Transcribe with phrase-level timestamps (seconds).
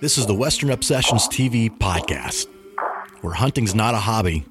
[0.00, 2.46] This is the Western Obsessions TV podcast,
[3.20, 4.46] where hunting's not a hobby,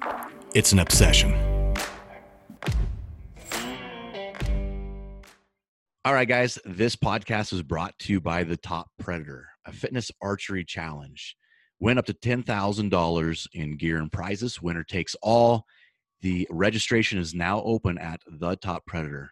[0.54, 1.34] it's an obsession.
[6.04, 10.12] All right, guys, this podcast is brought to you by the Top Predator, a fitness
[10.22, 11.36] archery challenge.
[11.80, 14.62] Win up to $10,000 in gear and prizes.
[14.62, 15.66] Winner takes all.
[16.20, 19.30] The registration is now open at thetoppredator.com.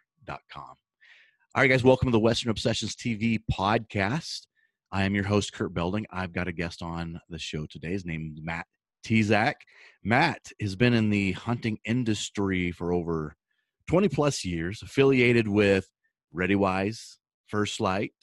[0.57, 4.48] All right, guys, welcome to the Western Obsessions TV podcast.
[4.91, 6.07] I am your host, Kurt Belding.
[6.11, 7.91] I've got a guest on the show today.
[7.93, 8.67] His name is Matt
[9.05, 9.55] Tezak.
[10.03, 13.37] Matt has been in the hunting industry for over
[13.89, 15.87] 20 plus years, affiliated with
[16.35, 17.17] ReadyWise,
[17.49, 18.15] First Lite,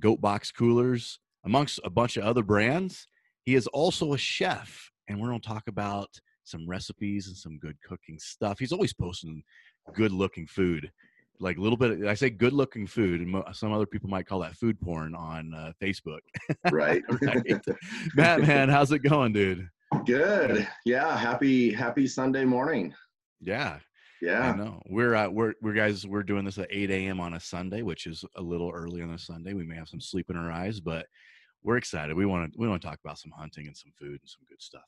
[0.00, 3.06] Goat Box Coolers, amongst a bunch of other brands.
[3.44, 6.08] He is also a chef, and we're going to talk about
[6.44, 8.58] some recipes and some good cooking stuff.
[8.58, 9.42] He's always posting
[9.94, 10.90] good looking food
[11.40, 12.04] like a little bit.
[12.06, 15.14] I say good looking food, and mo- some other people might call that food porn
[15.14, 16.20] on uh, Facebook.
[16.70, 17.02] Right.
[17.22, 17.60] right.
[18.14, 19.68] Matt, man, how's it going, dude?
[20.06, 20.66] Good.
[20.84, 21.16] Yeah.
[21.16, 22.94] Happy Happy Sunday morning.
[23.40, 23.78] Yeah,
[24.22, 24.52] Yeah.
[24.52, 24.80] I know.
[24.88, 26.06] We're uh, we're we're guys.
[26.06, 27.20] We're doing this at 8 a.m.
[27.20, 29.52] on a Sunday, which is a little early on a Sunday.
[29.54, 31.06] We may have some sleep in our eyes, but
[31.62, 32.16] we're excited.
[32.16, 34.42] We want to we want to talk about some hunting and some food and some
[34.48, 34.82] good stuff.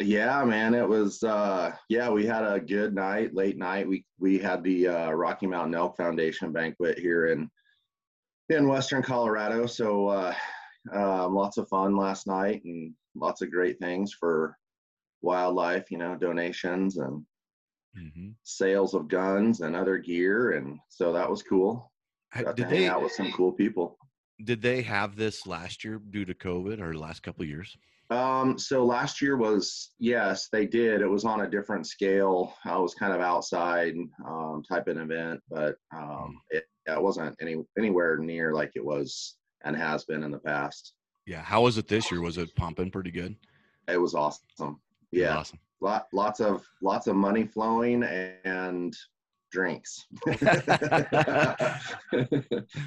[0.00, 0.74] Yeah, man.
[0.74, 1.22] It was.
[1.22, 3.88] uh Yeah, we had a good night, late night.
[3.88, 7.50] We we had the uh, Rocky Mountain Elk Foundation banquet here in
[8.50, 9.66] in Western Colorado.
[9.66, 10.34] So uh,
[10.92, 14.56] um, lots of fun last night and lots of great things for
[15.22, 15.90] wildlife.
[15.90, 17.24] You know, donations and
[17.98, 18.32] Mm-hmm.
[18.42, 21.90] sales of guns and other gear, and so that was cool.
[22.34, 23.96] Got Did to hang they out with some cool people.
[24.44, 27.74] did they have this last year due to COVID or the last couple of years?
[28.10, 31.00] Um, so last year was yes, they did.
[31.00, 32.54] It was on a different scale.
[32.64, 33.94] I was kind of outside
[34.26, 39.36] um, type of event, but um, it, it wasn't any anywhere near like it was
[39.64, 40.94] and has been in the past.
[41.26, 41.42] Yeah.
[41.42, 42.20] How was it this year?
[42.20, 43.34] Was it pumping pretty good?
[43.88, 44.80] It was awesome.
[45.12, 45.58] Yeah, Awesome.
[45.80, 48.02] lot lots of lots of money flowing
[48.44, 48.96] and
[49.56, 50.06] drinks.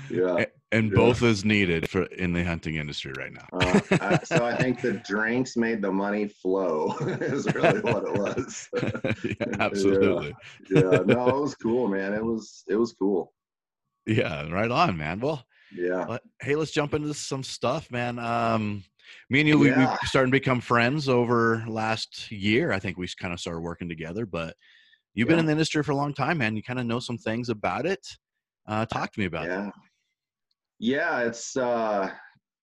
[0.09, 0.37] yeah.
[0.37, 0.95] A- And Yeah.
[0.95, 3.47] both is needed for in the hunting industry right now.
[3.51, 6.95] Uh, I, so I think the drinks made the money flow.
[7.21, 8.69] is really what it was.
[9.23, 10.33] yeah, absolutely.
[10.69, 13.33] yeah no it was cool man it was it was cool
[14.05, 15.19] Yeah, right on, man.
[15.19, 15.43] Well,
[15.75, 18.17] yeah but, hey, let's jump into some stuff, man.
[18.19, 18.83] Um,
[19.29, 22.71] me and you, we, we started to become friends over last year.
[22.71, 24.55] I think we kind of started working together, but
[25.13, 26.55] you've been in the industry for a long time, man.
[26.55, 28.05] You kind of know some things about it.
[28.67, 29.49] Uh, talk to me about it.
[29.49, 29.71] yeah
[30.79, 32.09] yeah it's uh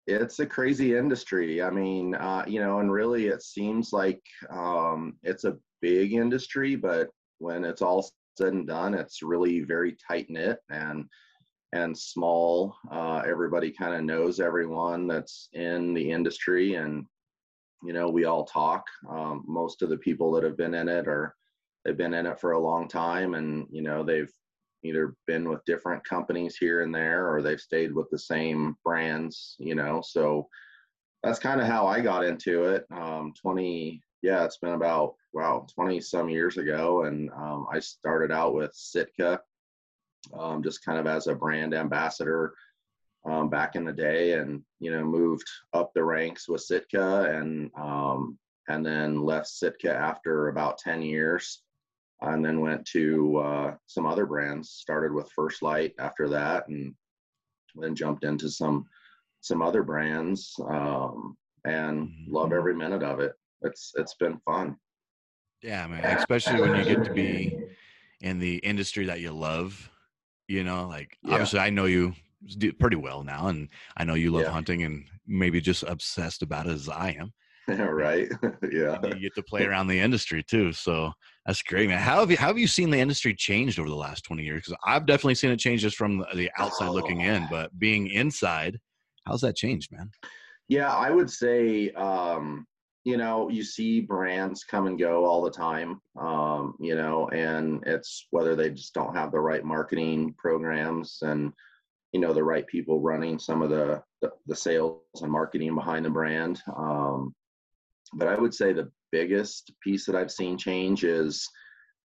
[0.07, 5.15] it's a crazy industry i mean uh you know and really it seems like um
[5.23, 7.09] it's a big industry but
[7.39, 11.05] when it's all said and done it's really very tight knit and
[11.73, 17.05] and small uh everybody kind of knows everyone that's in the industry and
[17.83, 21.07] you know we all talk um, most of the people that have been in it
[21.07, 21.35] are
[21.83, 24.31] they've been in it for a long time and you know they've
[24.83, 29.55] either been with different companies here and there or they've stayed with the same brands
[29.59, 30.47] you know so
[31.23, 32.85] that's kind of how i got into it.
[32.91, 38.31] Um, 20 yeah it's been about wow 20 some years ago and um, i started
[38.31, 39.39] out with sitka
[40.37, 42.53] um, just kind of as a brand ambassador
[43.25, 47.69] um, back in the day and you know moved up the ranks with sitka and
[47.77, 48.37] um,
[48.67, 51.61] and then left sitka after about 10 years
[52.21, 56.93] and then went to uh, some other brands started with First Lite after that and
[57.75, 58.85] then jumped into some
[59.41, 63.33] some other brands um, and love every minute of it
[63.63, 64.75] it's it's been fun
[65.63, 66.15] Yeah, man.
[66.15, 67.57] Especially when you get to be
[68.21, 69.89] in the industry that you love.
[70.47, 71.33] You know, like Yeah.
[71.33, 72.13] obviously I know you
[72.57, 74.51] do pretty well now, and I know you love Yeah.
[74.51, 77.33] hunting and maybe just obsessed about it as I am.
[77.67, 78.29] right
[78.71, 81.11] yeah And you get to play around the industry too, so
[81.45, 81.99] that's great, man.
[81.99, 84.63] How have you how have you seen the industry changed over the last twenty years?
[84.63, 88.79] Because I've definitely seen it change just from the- outside looking in, but being inside,
[89.25, 90.11] how's that changed, man?
[90.67, 92.65] Yeah, I would say, um,
[93.03, 97.83] you know, you see brands come and go all the time, um, you know, and
[97.85, 101.51] it's whether they just don't have the right marketing programs and,
[102.13, 106.05] you know, the right people running some of the, the, the sales and marketing behind
[106.05, 106.61] the brand.
[106.77, 107.33] Um,
[108.13, 111.47] but I would say the biggest piece that I've seen change is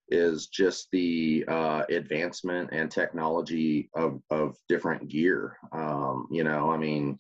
[0.09, 5.57] is just the uh, advancement and technology of of different gear.
[5.73, 7.19] Um, you know, I mean,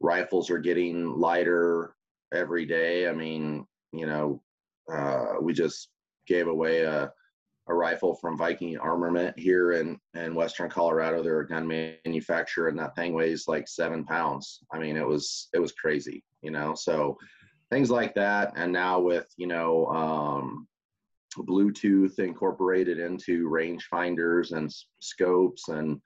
[0.00, 1.94] rifles are getting lighter
[2.32, 3.08] every day.
[3.08, 4.42] I mean, you know,
[4.92, 5.88] uh, we just
[6.26, 7.12] gave away a
[7.68, 11.22] a rifle from Viking Armament here in in Western Colorado.
[11.22, 14.60] They're a gun manufacturer, and that thing weighs like seven pounds.
[14.72, 16.74] I mean, it was it was crazy, you know.
[16.74, 17.16] So
[17.72, 20.68] things like that, and now with you know um,
[21.38, 24.70] Bluetooth incorporated into range finders and
[25.00, 25.98] scopes, and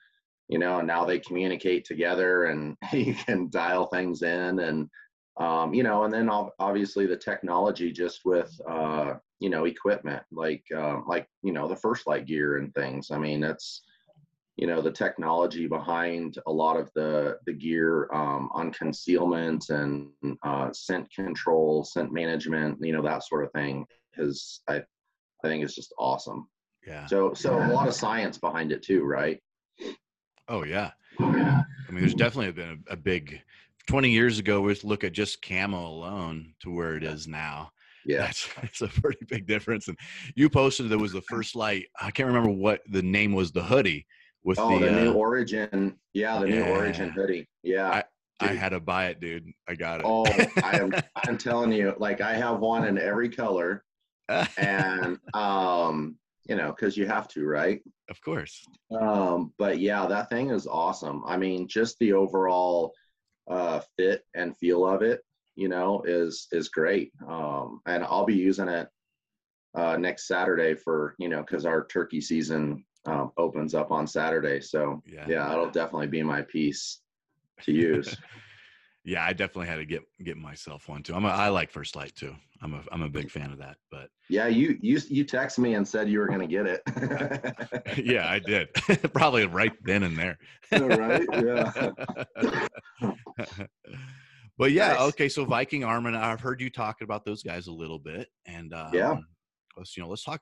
[0.48, 4.88] you know, and now they communicate together, and you can dial things in, and
[5.38, 6.30] um, you know, and then
[6.60, 11.76] obviously the technology just with uh, you know equipment like uh, like you know the
[11.76, 13.10] First Lite gear and things.
[13.10, 13.82] I mean, that's
[14.56, 20.08] you know the technology behind a lot of the the gear um, on concealment and
[20.42, 23.86] uh, scent control, scent management, you know that sort of thing
[24.16, 24.76] is I
[25.44, 26.48] I think it's just awesome.
[26.86, 27.06] Yeah.
[27.06, 27.70] So so yeah.
[27.70, 29.40] a lot of science behind it too, right?
[30.48, 30.92] Oh yeah.
[31.18, 31.62] Yeah.
[31.88, 33.40] I mean, there's definitely been a, a big
[33.86, 37.70] 20 years ago, we look at just camo alone to where it is now.
[38.04, 39.88] Yeah, that's, that's a pretty big difference.
[39.88, 39.98] And
[40.34, 41.86] you posted there was the First Lite.
[42.00, 43.52] I can't remember what the name was.
[43.52, 44.06] The hoodie
[44.46, 45.96] with oh, the, the new uh, Origin.
[46.14, 46.54] Yeah, the yeah.
[46.54, 47.48] new Origin hoodie.
[47.62, 47.90] Yeah.
[47.90, 48.04] I,
[48.40, 49.50] I had to buy it, dude.
[49.68, 50.06] I got it.
[50.06, 50.24] Oh,
[50.62, 50.94] I am.
[51.26, 53.82] I'm telling you, like I have one in every color,
[54.56, 56.16] and um,
[56.48, 57.80] you know, because you have to, right?
[58.08, 58.64] Of course.
[58.92, 61.22] Um, but yeah, that thing is awesome.
[61.26, 62.92] I mean, just the overall
[63.50, 65.22] uh, fit and feel of it,
[65.56, 67.12] you know, is is great.
[67.26, 68.88] Um, and I'll be using it
[69.74, 74.60] uh, next Saturday for you know because our turkey season um, opens up on Saturday.
[74.60, 75.26] So yeah.
[75.28, 77.00] yeah, it'll definitely be my piece
[77.62, 78.16] to use.
[79.04, 81.14] yeah, I definitely had to get get myself one too.
[81.14, 82.34] I'm a, I like First Lite too.
[82.62, 83.76] I'm a I'm a big fan of that.
[83.90, 86.82] But yeah, you you you text me and said you were gonna get it.
[88.04, 88.72] yeah, I did.
[89.12, 90.38] Probably right then and there.
[90.72, 91.26] right?
[91.32, 91.90] Yeah.
[94.58, 95.00] but yeah, nice.
[95.00, 95.28] okay.
[95.28, 98.90] So Viking Armament, I've heard you talk about those guys a little bit, and um,
[98.92, 99.16] yeah,
[99.76, 100.40] let's you know let's talk.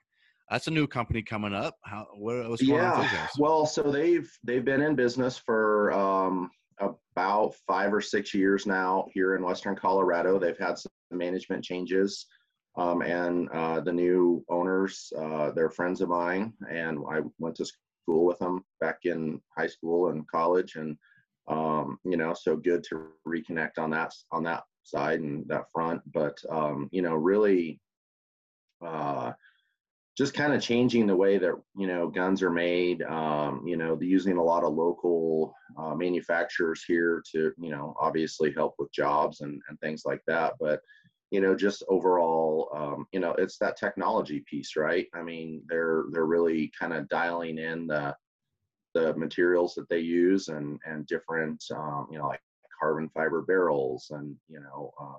[0.50, 1.76] That's a new company coming up.
[1.85, 2.93] How what, what's going yeah.
[2.93, 3.29] on with guys?
[3.38, 6.50] Well, so they've they've been in business for um,
[6.81, 10.38] about five or six years now here in Western Colorado.
[10.38, 12.26] They've had some management changes.
[12.76, 17.64] Um, and uh, the new owners, uh, they're friends of mine, and I went to
[17.64, 20.96] school with them back in high school and college, and
[21.46, 26.02] um, you know, so good to reconnect on that on that side and that front.
[26.12, 27.81] But um, you know, really,
[28.85, 29.32] uh,
[30.17, 33.03] just kind of changing the way that you know guns are made.
[33.03, 38.53] Um, you know, using a lot of local uh, manufacturers here to you know obviously
[38.53, 40.81] help with jobs and and things like that, but
[41.35, 46.05] you know just overall um, you know it's that technology piece right i mean they're
[46.13, 48.15] they're really kind of dialing in the
[48.95, 52.41] the materials that they use and and different um, you know like
[52.81, 55.19] carbon fiber barrels and you know um,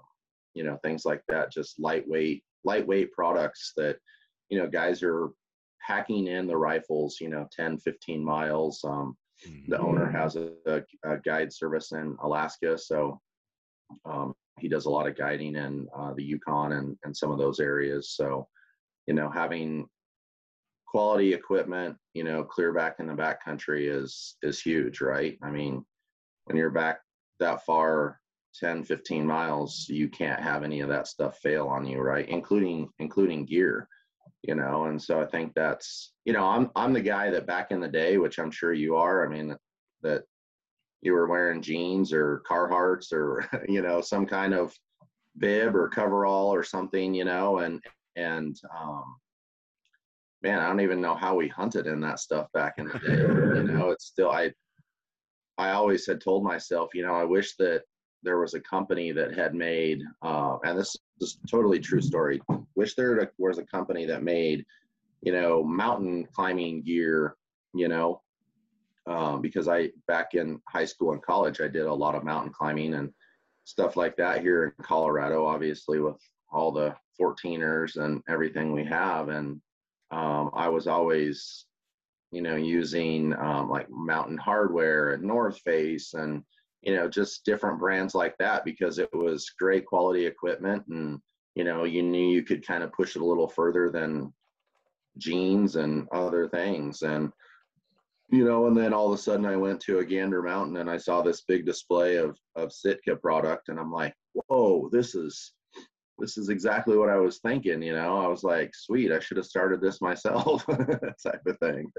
[0.54, 3.98] you know things like that just lightweight lightweight products that
[4.50, 5.30] you know guys are
[5.86, 9.16] packing in the rifles you know 10 15 miles um,
[9.68, 10.16] the owner mm-hmm.
[10.16, 13.20] has a, a, a, guide service in alaska so
[14.06, 17.38] um, he does a lot of guiding in uh, the Yukon and, and some of
[17.38, 18.12] those areas.
[18.12, 18.48] So,
[19.08, 19.88] you know, having
[20.88, 25.38] quality equipment, you know, clear back in the back country is is huge, right?
[25.44, 25.86] I mean,
[26.46, 27.00] when you're back
[27.40, 28.20] that far
[28.62, 32.88] 10 15 miles you can't have any of that stuff fail on you right including
[33.00, 33.90] including gear
[34.44, 37.72] you know and so i think that's you know i'm i'm the guy that back
[37.72, 39.56] in the day which i'm sure you are i mean
[40.02, 40.24] that
[41.02, 44.76] you were wearing jeans or Carhartts or you know some kind of
[45.38, 47.82] bib or coverall or something, you know, and
[48.16, 49.18] and um,
[50.42, 53.18] man, I don't even know how we hunted in that stuff back in the day.
[53.18, 54.52] you know, it's still I
[55.58, 57.84] I always had told myself, you know, I wish that
[58.26, 62.42] there was a company that had made, uh, and this is totally true story.
[62.76, 64.66] Wish there was a company that made,
[65.22, 67.36] you know, mountain climbing gear,
[67.74, 68.22] you know,
[69.08, 72.52] um, because I back in high school and college I did a lot of mountain
[72.52, 73.14] climbing and
[73.64, 76.18] stuff like that here in Colorado, obviously with
[76.52, 79.30] all the 14ers and everything we have.
[79.30, 79.62] And
[80.12, 81.66] um, I was always,
[82.32, 86.44] you know, using um, like Mountain Hardwear and North Face and
[86.86, 91.20] you know just different brands like that because it was great quality equipment and
[91.56, 94.32] you know you knew you could kind of push it a little further than
[95.18, 97.32] jeans and other things and
[98.30, 100.90] you know, and then all of a sudden I went to a Gander Mountain and
[100.90, 105.54] I saw this big display of of Sitka product, and I'm like, whoa, this is
[106.18, 107.82] this is exactly what I was thinking.
[107.84, 110.66] You know, I was like, sweet, I should have started this myself,
[111.24, 111.92] type of thing.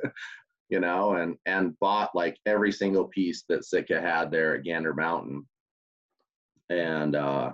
[0.69, 4.95] You know, and and bought like every single piece that Sitka had there at Gander
[4.95, 5.47] Mountain,
[6.71, 7.53] and uh,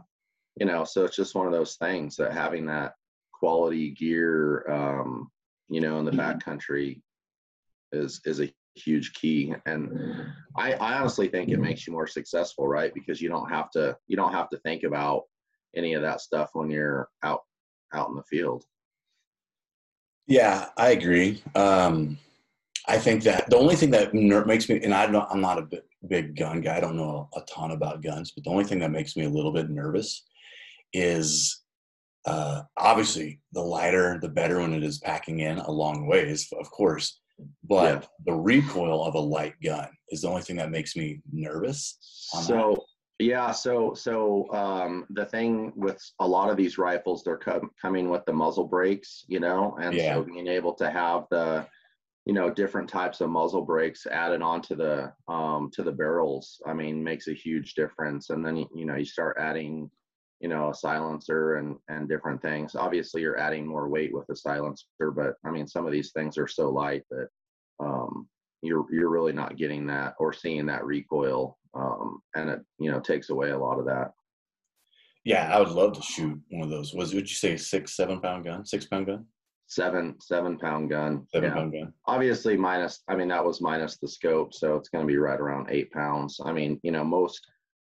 [0.58, 2.94] you know, so it's just one of those things that having that
[3.32, 5.30] quality gear um,
[5.72, 7.00] you know, in the backcountry
[7.92, 9.54] is is a huge key.
[9.64, 9.90] And
[10.56, 12.92] I, I honestly think it makes you more successful, right?
[12.94, 15.22] Because you don't have to you don't have to think about
[15.74, 17.40] any of that stuff when you're out
[17.94, 18.64] out in the field.
[20.26, 21.42] Yeah, I agree.
[21.54, 22.18] Um,
[22.88, 25.62] I think that the only thing that makes me, and I don't, I'm not a
[25.62, 26.76] big, big gun guy.
[26.76, 29.30] I don't know a ton about guns, but the only thing that makes me a
[29.30, 30.24] little bit nervous
[30.92, 31.62] is
[32.26, 36.70] uh, obviously the lighter, the better when it is packing in a long ways, of
[36.70, 37.20] course.
[37.64, 38.08] But yeah.
[38.26, 41.98] the recoil of a light gun is the only thing that makes me nervous.
[42.00, 42.84] So
[43.18, 43.24] that.
[43.24, 48.10] yeah, so so um, the thing with a lot of these rifles, they're com- coming
[48.10, 50.14] with the muzzle brakes, you know, and yeah.
[50.14, 51.66] so being able to have the
[52.24, 56.72] you know different types of muzzle brakes added onto the um, to the barrels, I
[56.72, 58.30] mean, makes a huge difference.
[58.30, 59.90] And then you know you start adding
[60.40, 62.74] you know a silencer and and different things.
[62.74, 66.36] Obviously you're adding more weight with a silencer but i mean some of these things
[66.36, 67.28] are so light that
[67.80, 68.28] um,
[68.62, 73.00] you're you're really not getting that or seeing that recoil um, and it you know
[73.00, 74.12] takes away a lot of that.
[75.24, 76.94] Yeah i would love to shoot one of those.
[76.94, 78.64] Was would you say six seven pound gun?
[78.64, 79.26] Six pound gun
[79.74, 81.26] seven seven pound gun.
[81.32, 81.54] Seven yeah.
[81.54, 81.92] pound gun.
[82.06, 85.40] Obviously minus i mean that was minus the scope so it's going to be right
[85.40, 86.40] around eight pounds.
[86.44, 87.40] I mean you know most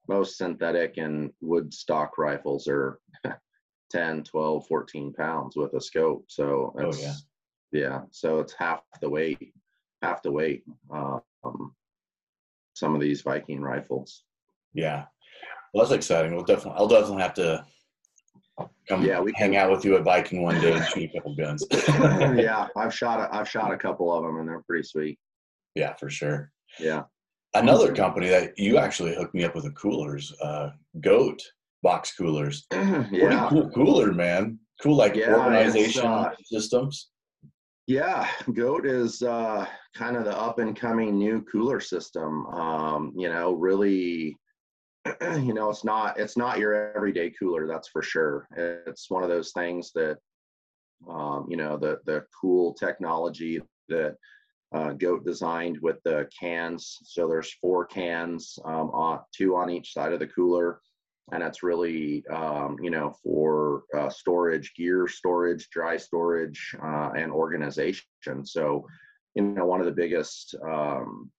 [0.08, 3.00] most synthetic and wood stock rifles are
[3.92, 7.14] 10 12 14 pounds with a scope so it's, oh,
[7.72, 7.82] yeah.
[7.82, 9.54] yeah so it's half the weight
[10.02, 11.22] half the weight um,
[12.76, 14.24] some of these viking rifles.
[14.74, 15.06] Yeah.
[15.74, 16.36] Well that's exciting.
[16.36, 17.66] We'll definitely i'll definitely have to
[18.88, 19.62] come yeah we hang can.
[19.62, 23.20] out with you at viking one day and shoot a couple guns yeah i've shot
[23.20, 25.20] a, i've shot a couple of them and they're pretty sweet
[25.76, 27.04] yeah for sure yeah
[27.56, 30.70] another company that you actually hooked me up with a coolers, uh,
[31.02, 31.42] Goat
[31.82, 32.66] box coolers.
[32.72, 33.08] yeah.
[33.10, 34.60] Pretty cool cooler, man.
[34.82, 37.10] Cool, like yeah, organization uh, systems.
[37.88, 42.46] Yeah, Goat is uh, kind of the up and coming new cooler system.
[42.48, 44.36] Um, you know, really,
[45.22, 48.48] you know, it's not it's not your everyday cooler, that's for sure.
[48.56, 50.18] It's one of those things that,
[51.10, 54.16] um, you know, the the cool technology that
[54.74, 57.00] uh, goat designed with the cans.
[57.04, 60.82] So there's four cans, um, on, two on each side of the cooler.
[61.32, 67.32] And it's really, um, you know, for uh, storage, gear storage, dry storage, uh, and
[67.32, 68.04] organization.
[68.44, 68.86] So,
[69.34, 71.32] you know, one of the biggest um,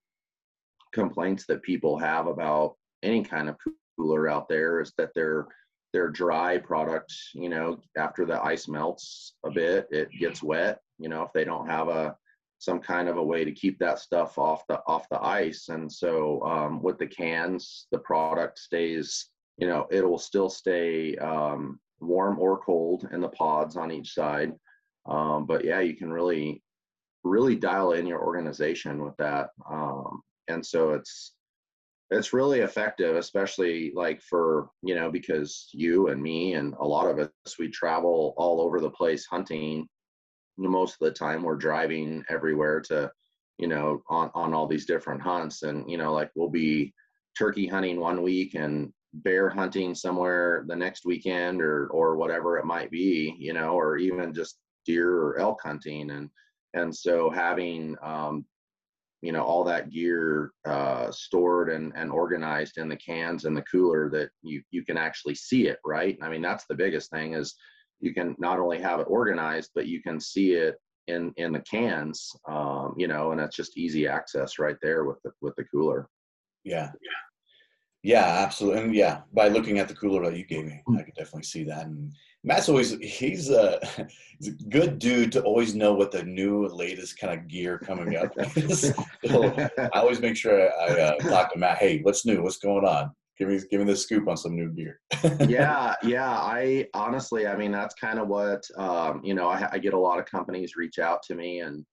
[0.92, 3.56] complaints that people have about any kind of
[3.96, 5.46] cooler out there is that they're
[5.92, 10.80] their dry product, you know, after the ice melts a bit, it gets wet.
[10.98, 12.16] You know, if they don't have a
[12.58, 15.90] some kind of a way to keep that stuff off the off the ice and
[15.92, 22.38] so um, with the cans the product stays you know it'll still stay um, warm
[22.38, 24.52] or cold in the pods on each side
[25.06, 26.62] um, but yeah you can really
[27.24, 31.35] really dial in your organization with that um, and so it's
[32.10, 37.08] it's really effective especially like for you know because you and me and a lot
[37.08, 39.86] of us we travel all over the place hunting.
[40.58, 43.10] Most of the time we're driving everywhere to
[43.58, 45.62] you know on on all these different hunts.
[45.62, 46.94] And you know like we'll be
[47.36, 52.64] turkey hunting one week and bear hunting somewhere the next weekend or or whatever it
[52.64, 56.10] might be you know or even just deer or elk hunting.
[56.10, 56.30] And
[56.74, 58.46] and so having um
[59.22, 63.62] you know all that gear uh stored and and organized in the cans and the
[63.62, 67.32] cooler that you you can actually see it right i mean that's the biggest thing
[67.34, 67.54] is
[68.00, 71.60] you can not only have it organized, but you can see it in in the
[71.60, 75.64] cans, um, you know, and that's just easy access right there with the with the
[75.64, 76.08] cooler.
[76.64, 76.90] Yeah,
[78.02, 81.14] yeah, absolutely, and yeah, by looking at the cooler that you gave me, I could
[81.14, 81.86] definitely see that.
[81.86, 82.12] And
[82.46, 83.78] Matt's always he's a,
[84.38, 88.16] he's a good dude to always know what the new latest kind of gear coming
[88.16, 88.94] up is.
[89.26, 91.78] so I always make sure I, I uh, talk to Matt.
[91.78, 92.42] Hey, what's new?
[92.42, 93.10] What's going on?
[93.38, 95.00] give me give me the scoop on some new gear.
[95.48, 96.30] yeah, yeah.
[96.30, 99.48] I honestly, I mean, that's kind of what um, you know.
[99.48, 101.84] I, I, get a lot of companies reach out to me and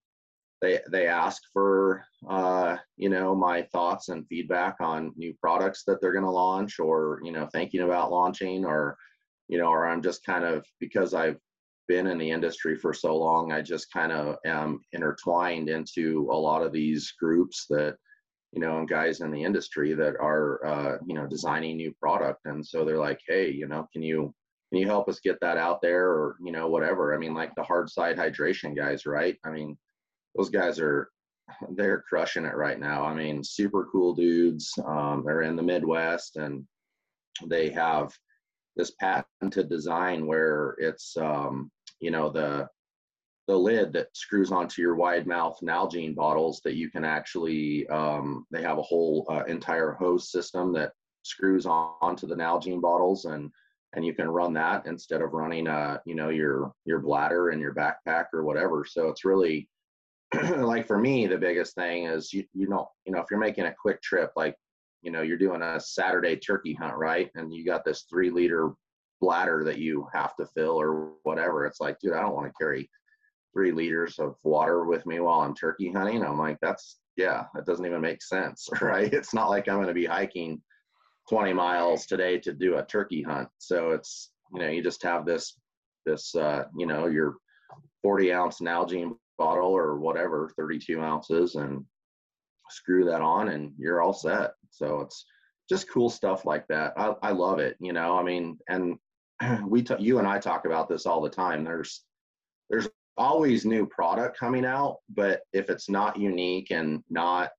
[0.61, 5.99] they they ask for uh, you know my thoughts and feedback on new products that
[6.01, 8.97] they're going to launch or you know thinking about launching or
[9.47, 11.37] you know or I'm just kind of because I've
[11.87, 16.35] been in the industry for so long, I just kind of am intertwined into a
[16.35, 17.95] lot of these groups that
[18.53, 22.41] you know, and guys in the industry that are, uh, you know, designing new product.
[22.45, 24.33] And so they're like, hey, you know, can you
[24.71, 27.13] can you help us get that out there, or you know, whatever.
[27.13, 29.37] I mean, like the hard side hydration guys, right?
[29.43, 29.75] I mean,
[30.35, 31.09] those guys are
[31.71, 33.03] they're crushing it right now.
[33.03, 34.71] I mean, super cool dudes.
[34.85, 36.63] Um, they're in the Midwest, and
[37.47, 38.11] they have
[38.75, 42.67] this patented design where it's, um, you know, the
[43.47, 48.45] the lid that screws onto your wide mouth Nalgene bottles that you can actually um,
[48.51, 53.25] they have a whole uh, entire hose system that screws on onto the Nalgene bottles
[53.25, 53.49] and
[53.95, 57.61] and you can run that instead of running uh you know your your bladder and
[57.61, 58.85] your backpack or whatever.
[58.85, 59.69] So it's really
[60.57, 63.65] like for me the biggest thing is you you know you know if you're making
[63.65, 64.55] a quick trip like
[65.03, 68.71] you know you're doing a Saturday turkey hunt right and you got this 3 liter
[69.21, 72.53] bladder that you have to fill or whatever it's like dude I don't want to
[72.59, 72.89] carry
[73.53, 76.23] three liters of water with me while I'm turkey hunting.
[76.23, 79.13] I'm like, that's yeah, that doesn't even make sense, right?
[79.13, 80.61] It's not like I'm going to be hiking
[81.29, 83.47] 20 miles today to do a turkey hunt.
[83.59, 85.57] So it's you know, you just have this
[86.05, 87.35] this uh, you know, your
[88.01, 91.85] 40 ounce Nalgene bottle or whatever, 32 ounces, and
[92.73, 94.51] screw that on, and you're all set.
[94.71, 95.25] So it's
[95.69, 96.93] just cool stuff like that.
[96.97, 97.77] I, I love it.
[97.79, 98.97] You know, I mean, and
[99.67, 101.63] we t- you and I talk about this all the time.
[101.63, 102.03] There's
[102.69, 107.51] there's always new product coming out, but if it's not unique and not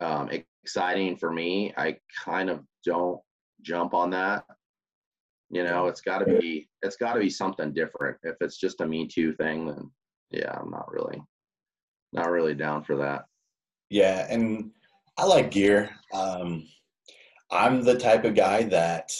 [0.00, 0.30] um,
[0.64, 3.20] exciting for me, I kind of don't
[3.62, 4.44] jump on that.
[5.50, 8.16] You know, it's got to be it's got to be something different.
[8.22, 9.90] If it's just a Me Too thing, then
[10.30, 11.22] yeah, I'm not really
[12.12, 13.24] not really down for that.
[13.90, 14.70] Yeah, and
[15.16, 15.90] I like gear.
[16.12, 16.66] Um,
[17.50, 19.10] I'm the type of guy that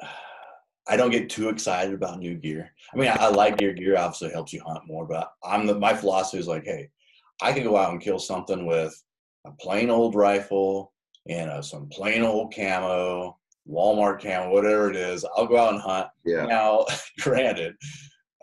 [0.88, 2.70] I don't get too excited about new gear.
[2.92, 3.72] I mean, I, I like gear.
[3.72, 6.90] Gear obviously helps you hunt more, but I'm the my philosophy is like, hey,
[7.40, 8.94] I can go out and kill something with
[9.46, 10.92] a plain old rifle
[11.28, 13.38] and uh, some plain old camo,
[13.68, 15.24] Walmart camo, whatever it is.
[15.36, 16.08] I'll go out and hunt.
[16.24, 16.44] Yeah.
[16.46, 16.84] Now,
[17.20, 17.74] granted,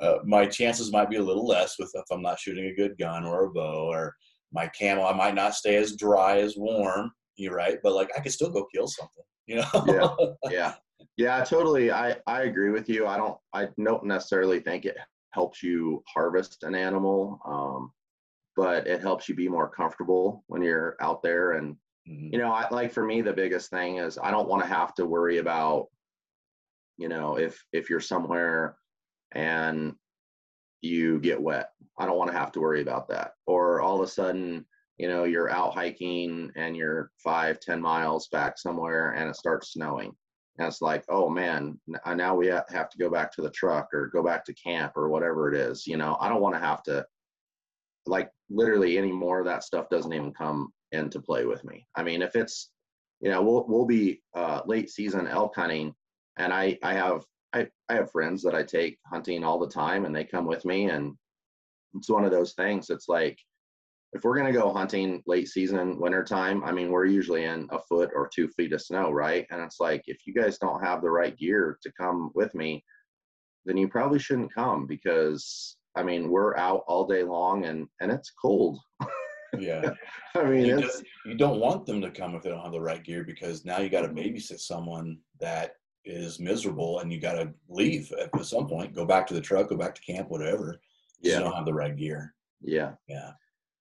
[0.01, 2.98] uh, my chances might be a little less with if I'm not shooting a good
[2.98, 4.15] gun or a bow or
[4.51, 5.05] my camo.
[5.05, 7.12] I might not stay as dry as warm.
[7.38, 9.24] You're right, but like I could still go kill something.
[9.48, 9.86] You know?
[9.88, 10.51] yeah.
[10.51, 10.74] Yeah.
[11.17, 11.91] Yeah, totally.
[11.91, 13.05] I I agree with you.
[13.05, 14.98] I don't I don't necessarily think it
[15.31, 17.91] helps you harvest an animal, um,
[18.55, 21.53] but it helps you be more comfortable when you're out there.
[21.53, 21.75] And
[22.10, 22.29] mm-hmm.
[22.34, 24.93] you know, I like for me the biggest thing is I don't want to have
[24.96, 25.88] to worry about,
[26.98, 28.77] you know, if if you're somewhere
[29.34, 29.94] and
[30.81, 31.70] you get wet.
[31.98, 33.33] I don't want to have to worry about that.
[33.46, 34.65] Or all of a sudden,
[34.98, 39.74] you know, you're out hiking and you're five, ten miles back somewhere and it starts
[39.74, 40.15] snowing
[40.57, 43.89] and it's like oh man uh, now we have to go back to the truck
[43.94, 46.59] or go back to camp or whatever it is you know i don't want to
[46.59, 47.05] have to
[48.05, 52.03] like literally any more of that stuff doesn't even come into play with me i
[52.03, 52.72] mean if it's
[53.22, 55.94] you know we'll we'll be uh, late season elk hunting
[56.37, 60.05] and i i have I, I have friends that i take hunting all the time
[60.05, 61.16] and they come with me and
[61.94, 62.90] it's one of those things.
[62.90, 63.37] It's like
[64.14, 67.79] if we're going to go hunting late season wintertime i mean we're usually in a
[67.79, 69.46] foot or two feet of snow right?
[69.51, 72.83] And it's like if you guys don't have the right gear to come with me
[73.66, 78.11] then you probably shouldn't come because i mean we're out all day long and and
[78.11, 78.79] it's cold.
[79.59, 79.96] Yeah.
[80.33, 82.79] I mean you, don't, you don't want them to come if they don't have the
[82.79, 85.74] right gear because now you got to babysit someone that
[86.05, 89.70] is miserable and you got to leave at some point go back to the truck
[89.70, 90.79] go back to camp whatever
[91.22, 91.35] yeah.
[91.35, 92.33] you don't have the right gear.
[92.61, 92.94] Yeah.
[93.07, 93.31] Yeah.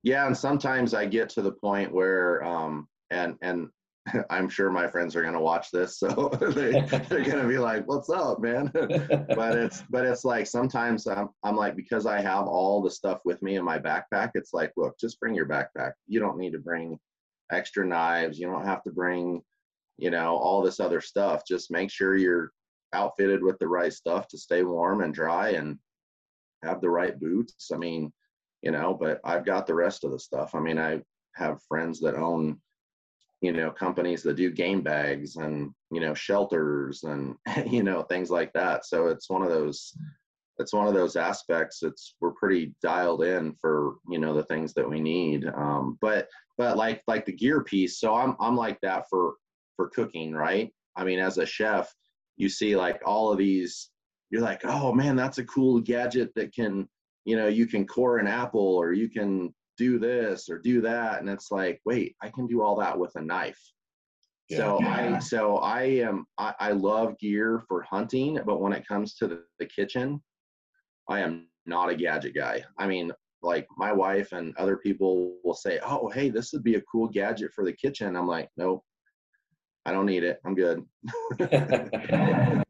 [0.03, 3.69] Yeah and sometimes i get to the point where um and and
[4.31, 6.73] i'm sure my friends are going to watch this so they,
[7.09, 8.71] they're going to be like what's up man?
[8.75, 13.21] But it's but it's like sometimes I'm, I'm like because i have all the stuff
[13.25, 15.93] with me in my backpack it's like look just bring your backpack.
[16.07, 16.99] You don't need to bring
[17.51, 18.39] extra knives.
[18.39, 19.43] You don't have to bring
[20.01, 22.51] you know all this other stuff just make sure you're
[22.93, 25.79] outfitted with the right stuff to stay warm and dry and
[26.65, 28.13] have the right boots i mean
[28.63, 30.55] you know, but I've got the rest of the stuff.
[30.55, 31.01] I mean, I
[31.35, 32.61] have friends that own,
[33.41, 37.37] you know, companies that do game bags and, you know, shelters and,
[37.67, 38.85] you know, things like that.
[38.85, 39.95] So it's one of those,
[40.59, 41.83] it's one of those aspects.
[41.83, 45.47] It's, we're pretty dialed in for, you know, the things that we need.
[45.47, 47.99] Um, but, but like, like the gear piece.
[47.99, 49.35] So I'm, I'm like that for,
[49.81, 50.71] for cooking, right?
[50.95, 51.91] I mean, as a chef,
[52.37, 53.89] you see like all of these,
[54.29, 56.87] you're like, oh man, that's a cool gadget that can,
[57.25, 61.21] you know you can core an apple or you can do this or do that.
[61.21, 63.61] And it's like wait i can do all that with a knife.
[64.49, 64.57] Yeah.
[64.59, 69.15] so i so i am I, I love gear for hunting but when it comes
[69.17, 70.21] to the, the kitchen
[71.09, 72.65] i am not a gadget guy.
[72.79, 73.13] I mean
[73.43, 77.09] like my wife and other people will say oh hey this would be a cool
[77.09, 78.17] gadget for the kitchen.
[78.17, 78.83] I'm like nope
[79.87, 80.85] i don't need it i'm good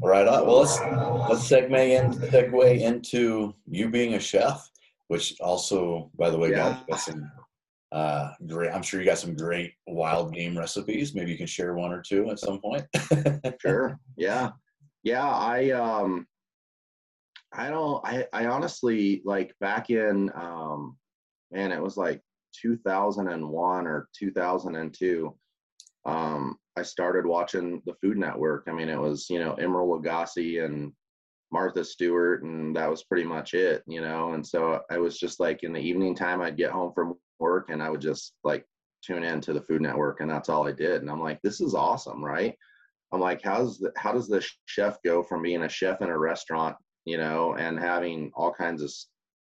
[0.00, 0.46] Right on.
[0.46, 4.70] Well, let's let's segue in, segue into you being a chef,
[5.08, 6.80] which also, by the way, yeah.
[6.88, 7.30] got some
[7.92, 8.70] uh, great.
[8.70, 11.14] I'm sure you got some great wild game recipes.
[11.14, 12.84] Maybe you can share one or two at some point.
[13.60, 13.98] sure.
[14.16, 14.50] Yeah.
[15.02, 15.26] Yeah.
[15.26, 16.26] I um,
[17.52, 18.04] I don't.
[18.04, 20.96] I I honestly like back in um,
[21.50, 22.22] man, it was like
[22.60, 25.36] 2001 or 2002.
[26.06, 28.64] Um, I started watching the Food Network.
[28.68, 30.92] I mean, it was you know Emeril Lagasse and
[31.52, 34.32] Martha Stewart, and that was pretty much it, you know.
[34.32, 37.68] And so I was just like in the evening time, I'd get home from work
[37.70, 38.64] and I would just like
[39.02, 41.02] tune in to the Food Network, and that's all I did.
[41.02, 42.54] And I'm like, this is awesome, right?
[43.12, 46.18] I'm like, how's the, how does the chef go from being a chef in a
[46.18, 48.92] restaurant, you know, and having all kinds of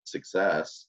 [0.05, 0.87] success,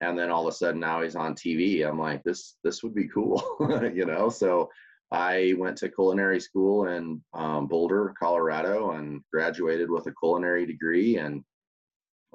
[0.00, 1.88] and then all of a sudden now he's on TV.
[1.88, 3.42] I'm like, this this would be cool,
[3.94, 4.28] you know.
[4.28, 4.68] So
[5.14, 11.18] I went to culinary school in um, Boulder, Colorado, and graduated with a culinary degree.
[11.18, 11.44] And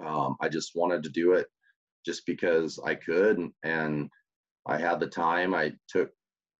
[0.03, 1.47] um, I just wanted to do it
[2.05, 4.09] just because I could, and, and
[4.65, 5.53] I had the time.
[5.53, 6.09] I took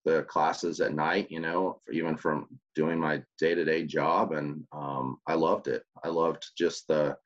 [0.04, 5.34] the classes at night, you know, even from doing my day-to-day job, and um, I
[5.34, 5.82] loved it.
[6.04, 7.16] I loved just the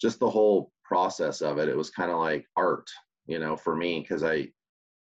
[0.00, 1.68] just the whole process of it.
[1.68, 2.88] It was kind of like art,
[3.26, 4.48] you know, for me because I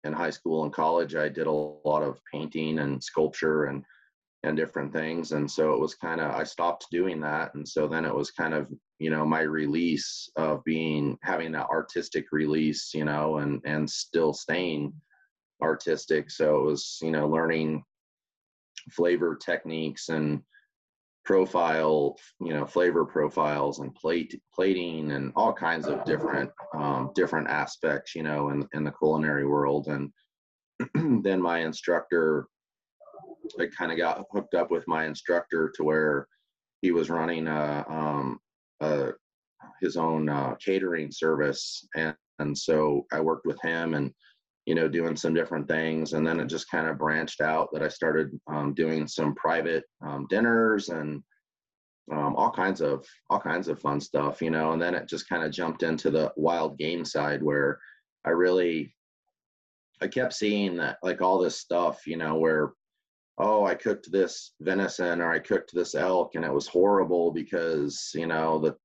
[0.03, 3.83] in high school and college I did a lot of painting and sculpture and
[4.43, 7.87] and different things, and so it was kind of I stopped doing that, and so
[7.87, 12.93] then it was kind of you know my release of being having that artistic release,
[12.93, 14.93] you know, and and still staying
[15.61, 16.29] artistic.
[16.29, 17.83] So it was, you know, learning
[18.91, 20.41] flavor techniques and
[21.27, 27.49] profile, you know, flavor profiles and plate plating and all kinds of different um, different
[27.49, 29.87] aspects, you know, in in the culinary world.
[29.87, 30.09] And
[31.23, 32.47] then my instructor,
[33.59, 36.27] I kind of got hooked up with my instructor to where
[36.81, 38.39] he was running a, um,
[38.79, 39.11] a
[39.81, 44.13] his own uh, catering service, and and so I worked with him and
[44.67, 46.11] you know, doing some different things.
[46.11, 49.85] And then it just kind of branched out that I started um, doing some private
[50.05, 51.23] um, dinners and
[52.11, 54.73] um, all kinds of all kinds of fun stuff, you know.
[54.73, 57.79] And then it just kind of jumped into the wild game side where
[58.25, 58.93] I really
[60.01, 62.73] I kept seeing that like all this stuff, you know, where
[63.37, 68.11] oh, I cooked this venison or I cooked this elk and it was horrible because,
[68.13, 68.75] you know, the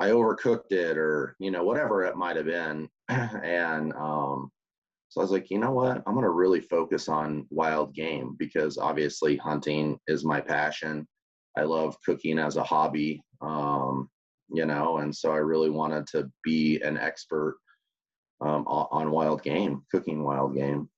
[0.00, 2.88] I overcooked it or, you know, whatever it might have been.
[3.42, 4.50] and um,
[5.08, 6.02] so I was like, you know what?
[6.06, 11.06] I'm going to really focus on wild game because obviously hunting is my passion.
[11.56, 14.10] I love cooking as a hobby, um,
[14.50, 17.58] you know, and so I really wanted to be an expert
[18.40, 20.88] um, on wild game, cooking wild game.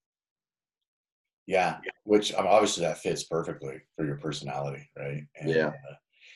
[1.47, 5.25] Yeah, which um, obviously that fits perfectly for your personality, right?
[5.41, 5.95] And, yeah, uh,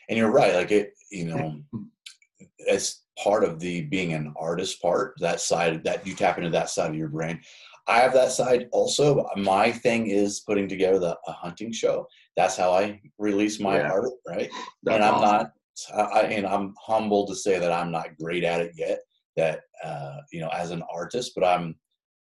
[0.08, 0.54] and you're right.
[0.54, 1.60] Like it, you know,
[2.68, 6.70] as part of the being an artist part, that side that you tap into that
[6.70, 7.40] side of your brain.
[7.86, 9.28] I have that side also.
[9.36, 12.06] My thing is putting together the, a hunting show.
[12.36, 13.90] That's how I release my yeah.
[13.90, 14.50] art, right?
[14.82, 15.50] That's and I'm awesome.
[15.96, 19.00] not, I, and I'm humbled to say that I'm not great at it yet.
[19.36, 21.74] That uh, you know, as an artist, but I'm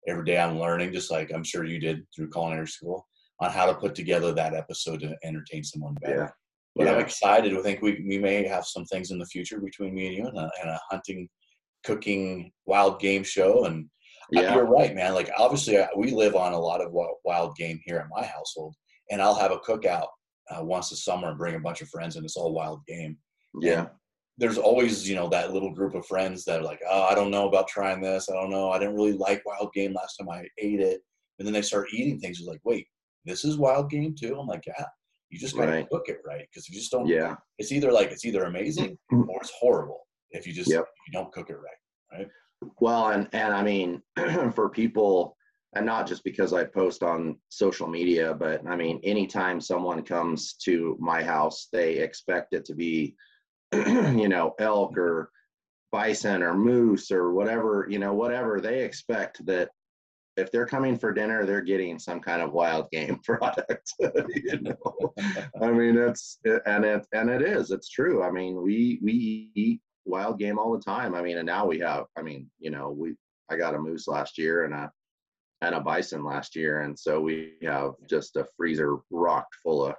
[0.09, 3.07] every day I'm learning, just like I'm sure you did through culinary school,
[3.41, 6.35] on how to put together that episode to entertain someone better.
[6.75, 6.93] But yeah.
[6.95, 7.57] I'm excited.
[7.57, 10.27] I think we, we may have some things in the future between me and you
[10.27, 11.29] and a, and a hunting,
[11.85, 13.67] cooking, wild game show.
[13.67, 13.89] And
[14.31, 14.55] yeah.
[14.55, 15.15] you're right, man.
[15.15, 16.93] Like obviously uh, we live on a lot of
[17.25, 18.75] wild game here in my household
[19.11, 20.07] and I'll have a cookout
[20.51, 23.19] uh, once a summer and bring a bunch of friends and it's all wild game.
[23.61, 23.81] Yeah.
[23.81, 23.89] And
[24.39, 27.31] there's always, you know, that little group of friends that are like, oh, I don't
[27.31, 28.31] know about trying this.
[28.31, 28.71] I don't know.
[28.71, 31.03] I didn't really like wild game last time I ate it.
[31.39, 32.39] And then they start eating things.
[32.39, 32.87] It's like, wait,
[33.25, 34.39] this is wild game too?
[34.39, 34.87] I'm like, yeah.
[35.33, 35.89] You just gotta right.
[35.91, 39.31] cook it right because you just don't, yeah, it's either like it's either amazing mm-hmm.
[39.31, 40.83] or it's horrible if you just yep.
[40.83, 42.29] if you don't cook it right, right?
[42.81, 44.03] Well, and and I mean,
[44.55, 45.35] for people,
[45.75, 50.53] and not just because I post on social media, but I mean, anytime someone comes
[50.65, 53.17] to my house, they expect it to be,
[53.73, 55.31] you know, elk or
[55.93, 59.71] bison or moose or whatever, you know, whatever they expect that
[60.37, 63.93] if they're coming for dinner, they're getting some kind of wild game product.
[64.01, 65.15] you know,
[65.61, 67.71] I mean, it's and it and it is.
[67.71, 68.23] It's true.
[68.23, 71.15] I mean, we we eat wild game all the time.
[71.15, 72.05] I mean, and now we have.
[72.17, 73.15] I mean, you know, we
[73.51, 74.91] I got a moose last year and a
[75.61, 79.95] and a bison last year, and so we have just a freezer rocked full of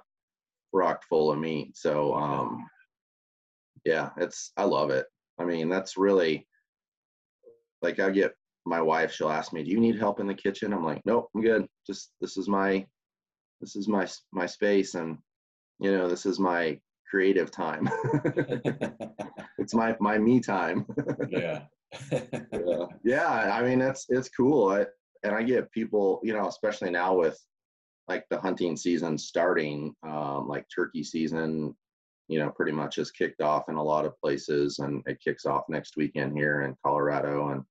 [0.72, 1.76] rocked full of meat.
[1.76, 2.66] So, um,
[3.84, 5.06] yeah, it's I love it.
[5.38, 6.46] I mean, that's really
[7.82, 8.34] like I get
[8.66, 10.72] my wife she'll ask me do you need help in the kitchen?
[10.72, 11.66] I'm like nope i'm good.
[11.86, 12.86] Just this is my
[13.60, 15.18] this is my my space and
[15.80, 16.78] you know this is my
[17.10, 17.88] creative time.
[19.56, 20.86] It's my my me time.
[21.30, 21.62] Yeah.
[22.10, 22.86] yeah.
[23.04, 24.70] Yeah i mean it's it's cool.
[24.70, 24.86] I,
[25.22, 27.38] and i get people you know especially now with
[28.08, 31.74] like the hunting season starting um like turkey season
[32.28, 35.44] you know, pretty much has kicked off in a lot of places, and it kicks
[35.44, 37.50] off next weekend here in Colorado.
[37.50, 37.62] And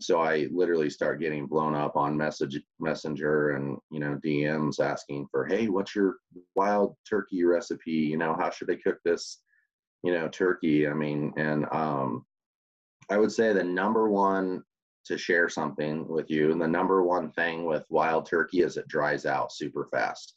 [0.00, 5.26] so I literally start getting blown up on message messenger and you know DMs asking
[5.30, 6.16] for, hey, what's your
[6.54, 7.90] wild turkey recipe?
[7.90, 9.40] You know, how should I cook this?
[10.02, 10.86] You know, turkey.
[10.86, 12.24] I mean, and um,
[13.10, 14.62] I would say the number one
[15.06, 18.88] to share something with you, and the number one thing with wild turkey is it
[18.88, 20.34] dries out super fast.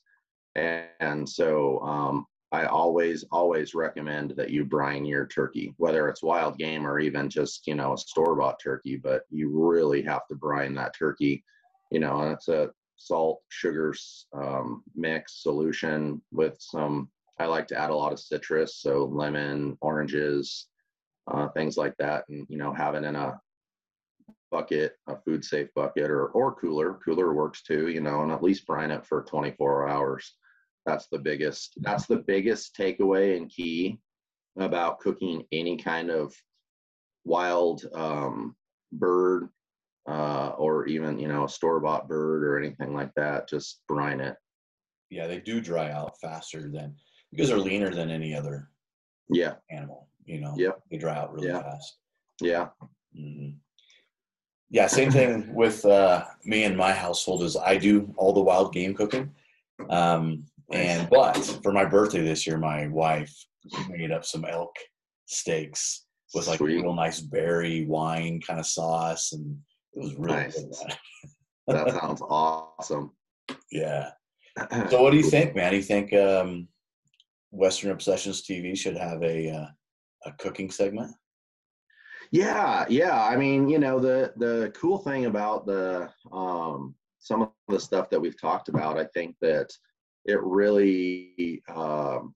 [0.56, 6.22] And, and so um, I always, always recommend that you brine your turkey, whether it's
[6.22, 10.28] wild game or even just, you know, a store bought turkey, but you really have
[10.28, 11.46] to brine that turkey.
[11.92, 13.94] You know, and it's a salt, sugar
[14.34, 17.10] um, mix solution with some,
[17.40, 20.68] I like to add a lot of citrus, so lemon, oranges,
[21.32, 23.40] uh, things like that, and, you know, have it in a
[24.52, 27.00] bucket, a food safe bucket or, or cooler.
[27.06, 30.36] Cooler works too, you know, and at least brine it for 24 hours
[30.86, 34.00] that's the biggest that's the biggest takeaway and key
[34.60, 36.34] about cooking any kind of
[37.24, 38.56] wild um,
[38.91, 39.50] bird
[40.10, 43.48] uh, or even you know a store bought bird or anything like that.
[43.48, 44.36] Just brine it.
[45.10, 46.96] Yeah, they do dry out faster than
[47.32, 48.70] because they're leaner than any other
[49.30, 50.08] yeah animal.
[50.26, 50.54] You know.
[50.58, 50.82] Yep.
[50.89, 51.62] They dry out really yeah.
[51.62, 51.98] fast.
[52.41, 52.67] Yeah.
[53.17, 53.58] Mm-hmm.
[54.70, 58.74] Yeah, same thing with uh, me and my household is I do all the wild
[58.74, 59.30] game cooking.
[59.89, 63.34] Um, and but for my birthday this year, my wife
[63.89, 64.76] made up some elk
[65.26, 66.80] steaks with like Sweet.
[66.80, 69.58] a real nice berry wine kind of sauce, and
[69.93, 70.56] it was really Nice.
[70.62, 70.74] good.
[71.67, 73.12] That sounds awesome.
[73.71, 74.10] yeah.
[74.89, 75.71] So, what do you think, man?
[75.71, 76.67] Do you think um,
[77.52, 79.67] Western Obsessions TV should have a uh,
[80.26, 81.12] a cooking segment?
[82.32, 83.24] Yeah, yeah.
[83.24, 88.10] I mean, you know, the the cool thing about the um some of the stuff
[88.10, 89.71] that we've talked about, I think that
[90.25, 92.34] it really um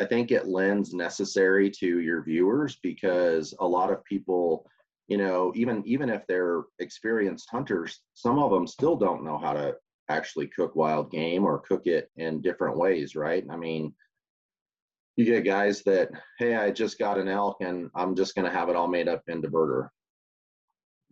[0.00, 4.68] I think it lends necessary to your viewers because a lot of people,
[5.06, 9.52] you know, even even if they're experienced hunters, some of them still don't know how
[9.52, 9.76] to
[10.08, 13.44] actually cook wild game or cook it in different ways, right?
[13.50, 13.94] I mean,
[15.16, 18.56] you get guys that, hey, I just got an elk and I'm just going to
[18.56, 19.92] have it all made up into burger.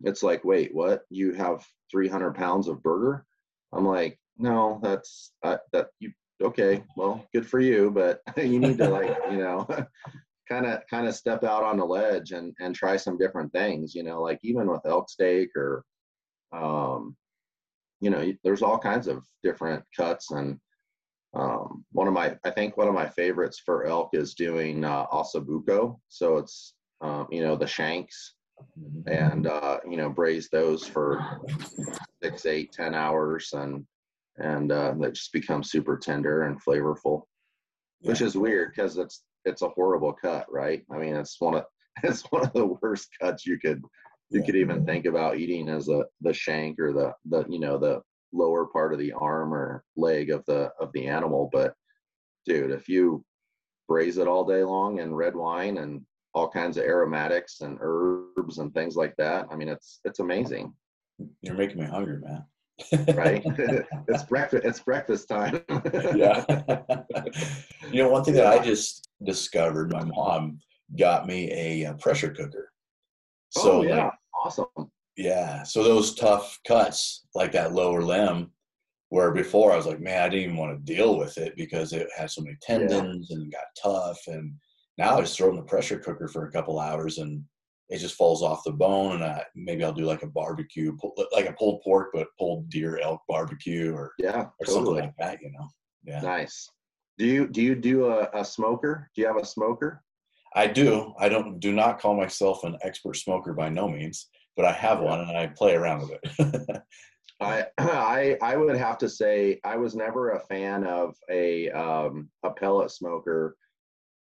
[0.03, 1.03] It's like, wait, what?
[1.09, 3.25] You have 300 pounds of burger?
[3.71, 6.83] I'm like, no, that's uh, that you okay.
[6.95, 9.67] Well, good for you, but you need to like, you know,
[10.49, 13.95] kind of kind of step out on the ledge and and try some different things.
[13.95, 15.83] You know, like even with elk steak or,
[16.51, 17.15] um,
[18.01, 20.59] you know, there's all kinds of different cuts and
[21.33, 25.07] um, one of my, I think one of my favorites for elk is doing uh,
[25.07, 25.99] ossobuco.
[26.09, 28.35] So it's, um, you know, the shanks
[29.07, 31.41] and, uh, you know, braise those for
[32.21, 33.85] six, eight, ten hours and,
[34.37, 37.23] and uh, they just becomes super tender and flavorful,
[38.01, 40.83] which is weird because it's, it's a horrible cut, right?
[40.91, 41.65] I mean, it's one of,
[42.03, 43.81] it's one of the worst cuts you could,
[44.29, 44.45] you Yeah.
[44.45, 48.01] could even think about eating as a, the shank or the, the, you know, the
[48.33, 51.75] lower part of the arm or leg of the of the animal but
[52.47, 53.23] dude if you
[53.87, 56.01] braise it all day long in red wine and
[56.33, 60.73] all kinds of aromatics and herbs and things like that i mean it's it's amazing
[61.43, 62.43] You're making me hungry, man.
[63.13, 63.43] Right.
[64.07, 65.61] It's breakfast it's breakfast time.
[66.15, 66.43] Yeah.
[67.91, 70.59] you know, one thing that I just discovered, my mom
[70.97, 72.71] got me a, uh pressure cooker.
[73.49, 74.03] So, oh yeah.
[74.05, 74.13] Like,
[74.45, 74.65] awesome.
[75.15, 78.51] Yeah, so those tough cuts, like that lower limb,
[79.09, 81.93] where before I was like, man, I didn't even want to deal with it because
[81.93, 84.19] it had so many tendons and got tough.
[84.25, 84.55] And
[84.97, 87.43] now I just throw in the pressure cooker for a couple hours and
[87.89, 89.15] it just falls off the bone.
[89.15, 90.95] And I, maybe I'll do like a barbecue,
[91.31, 95.39] like a pulled pork, but pulled deer elk barbecue or, yeah or something like that,
[95.41, 95.67] you know?
[96.05, 96.19] Yeah.
[96.19, 96.69] nice
[97.17, 100.03] do you do you do a, a smoker do you have a smoker
[100.55, 101.13] I do.
[101.19, 104.99] I don't do not call myself an expert smoker by no means, but I have
[104.99, 106.81] one and I play around with it.
[107.41, 112.29] I I I would have to say I was never a fan of a um,
[112.43, 113.57] a pellet smoker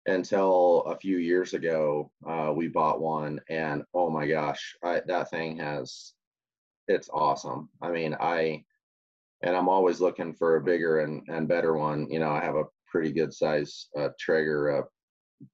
[0.09, 2.11] until a few years ago.
[2.29, 6.15] Uh, we bought one, and oh my gosh, I, that thing has
[6.89, 7.69] it's awesome.
[7.83, 8.65] I mean, I
[9.43, 12.11] and I'm always looking for a bigger and and better one.
[12.11, 14.85] You know, I have a pretty good size uh, Traeger, a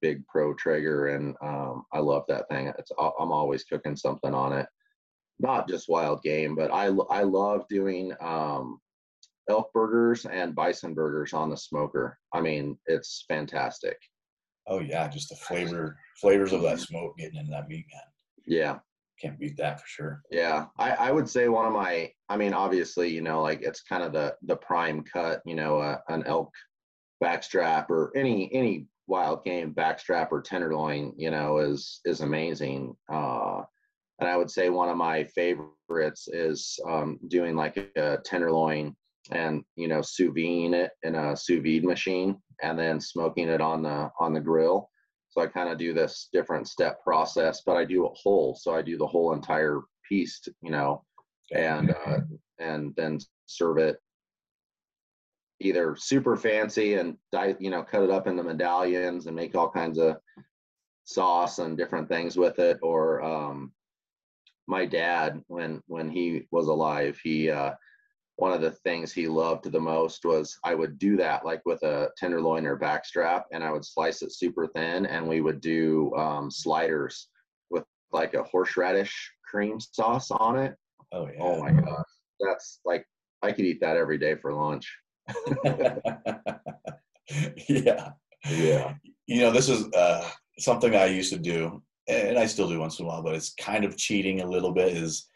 [0.00, 2.72] big Pro Traeger, and um, I love that thing.
[2.78, 4.66] It's I'm always cooking something on it
[5.38, 8.80] not just wild game, but I I love doing um,
[9.50, 12.18] elk burgers and bison burgers on the smoker.
[12.32, 13.96] I mean, it's fantastic.
[14.66, 18.02] Oh yeah, just the flavor flavors of that smoke getting into that meat, man.
[18.46, 18.78] Yeah,
[19.20, 20.22] Can't beat that for sure.
[20.30, 20.66] yeah.
[20.78, 22.10] I I would say one of my.
[22.28, 25.40] I mean, obviously, you know, like it's kind of the the prime cut.
[25.44, 26.50] You know, uh, an elk
[27.22, 32.94] backstrap or any any wild game backstrap or tenderloin, you know, is is amazing.
[33.12, 33.62] Uh,
[34.20, 38.94] and I would say one of my favorites is um, doing like a, tenderloin
[39.30, 43.60] and you know sous vide it in a sous vide machine and then smoking it
[43.60, 44.90] on the on the grill.
[45.30, 48.54] So I kind of do this different step process, but I do it whole.
[48.54, 51.02] So I do the whole entire piece, you know,
[51.52, 52.20] and uh,
[52.60, 53.98] and then serve it
[55.60, 57.16] either super fancy and
[57.58, 60.16] you know cut it up into medallions and make all kinds of
[61.04, 63.72] sauce and different things with it or um,
[64.66, 67.72] my dad when when he was alive he uh,
[68.36, 71.82] one of the things he loved the most was i would do that like with
[71.82, 76.12] a tenderloin or backstrap and i would slice it super thin and we would do
[76.16, 77.28] um, sliders
[77.70, 80.74] with like a horseradish cream sauce on it
[81.12, 82.02] oh yeah oh my god
[82.40, 83.06] that's like
[83.42, 84.92] i could eat that every day for lunch
[87.68, 88.10] yeah.
[88.48, 88.94] Yeah.
[89.26, 92.98] You know, this is uh, something I used to do, and I still do once
[92.98, 94.96] in a while, but it's kind of cheating a little bit.
[94.96, 95.26] Is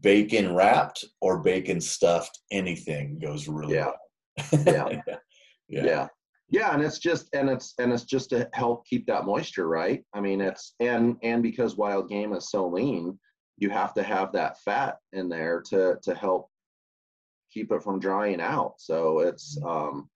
[0.00, 2.40] bacon wrapped or bacon stuffed?
[2.50, 3.92] Anything goes really yeah.
[4.52, 4.62] well.
[4.66, 5.02] yeah.
[5.68, 5.84] yeah.
[5.84, 6.08] Yeah.
[6.48, 10.04] Yeah, and it's just and it's and it's just to help keep that moisture, right?
[10.14, 13.18] I mean, it's and and because wild game is so lean,
[13.56, 16.48] you have to have that fat in there to to help
[17.52, 18.74] keep it from drying out.
[18.78, 19.68] So it's mm-hmm.
[19.68, 20.08] um,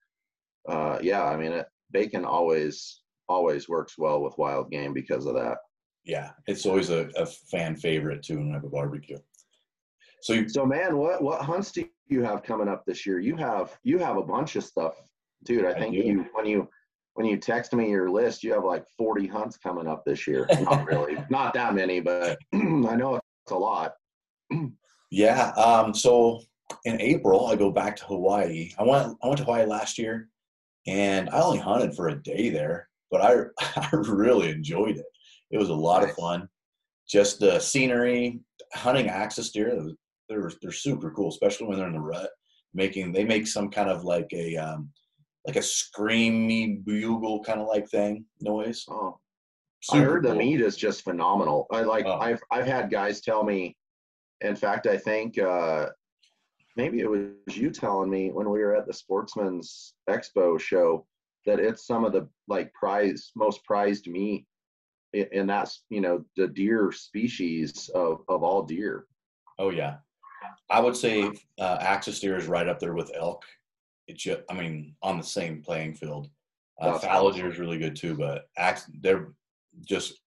[0.69, 5.35] uh, yeah, I mean, it, bacon always always works well with wild game because of
[5.35, 5.57] that.
[6.05, 9.17] Yeah, it's always a, a fan favorite too when we have a barbecue.
[10.21, 13.19] So, you, so man, what what hunts do you have coming up this year?
[13.19, 14.93] You have you have a bunch of stuff,
[15.43, 15.65] dude.
[15.65, 16.69] I think I you when you
[17.13, 20.47] when you text me your list, you have like 40 hunts coming up this year.
[20.61, 22.57] Not really, not that many, but I
[22.95, 23.93] know it's a lot.
[25.09, 25.49] yeah.
[25.51, 26.41] Um, so
[26.85, 28.71] in April, I go back to Hawaii.
[28.77, 30.29] I went I went to Hawaii last year,
[30.87, 35.05] and I only hunted for a day there, but I I really enjoyed it.
[35.51, 36.11] It was a lot nice.
[36.11, 36.47] of fun.
[37.09, 38.39] Just the scenery,
[38.73, 39.83] hunting axis deer.
[40.31, 42.29] They're they're super cool, especially when they're in the rut.
[42.73, 44.89] Making they make some kind of like a um,
[45.45, 48.85] like a screamy bugle kind of like thing noise.
[48.89, 49.19] Oh,
[49.81, 50.31] super I heard cool.
[50.31, 51.67] the meat is just phenomenal.
[51.71, 52.19] I like oh.
[52.19, 53.75] I've I've had guys tell me.
[54.39, 55.87] In fact, I think uh,
[56.77, 61.05] maybe it was you telling me when we were at the Sportsman's Expo show
[61.45, 64.45] that it's some of the like prize most prized meat,
[65.13, 69.05] and that's you know the deer species of of all deer.
[69.59, 69.97] Oh yeah,
[70.69, 73.43] I would say uh, axis deer is right up there with elk.
[74.07, 76.29] It's just, I mean, on the same playing field.
[76.79, 79.33] Uh, fallow deer is really good too, but ax they're
[79.85, 80.21] just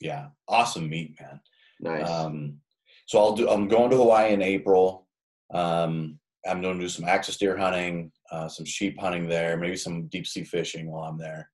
[0.00, 1.40] yeah, awesome meat, man.
[1.80, 2.08] Nice.
[2.08, 2.58] Um,
[3.06, 3.48] so I'll do.
[3.48, 5.06] I'm going to Hawaii in April.
[5.52, 9.76] Um, I'm going to do some axis deer hunting, uh, some sheep hunting there, maybe
[9.76, 11.50] some deep sea fishing while I'm there.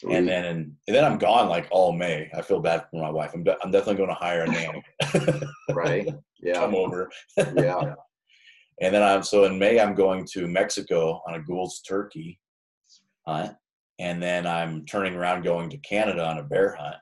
[0.00, 0.16] Sweet.
[0.16, 2.30] And then and then I'm gone like all May.
[2.34, 3.32] I feel bad for my wife.
[3.34, 4.82] I'm, de- I'm definitely going to hire a nanny.
[5.74, 6.08] right.
[6.42, 6.54] Yeah.
[6.54, 7.10] Come over.
[7.36, 7.94] yeah.
[8.82, 12.40] And then I'm so in May I'm going to Mexico on a Gould's turkey
[13.26, 13.54] hunt,
[13.98, 16.96] and then I'm turning around going to Canada on a bear hunt.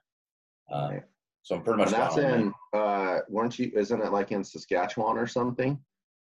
[0.75, 1.03] Uh, right.
[1.45, 1.93] So I'm pretty much.
[1.93, 2.53] And that's in.
[2.75, 3.71] Uh, weren't you?
[3.77, 5.79] Isn't it like in Saskatchewan or something?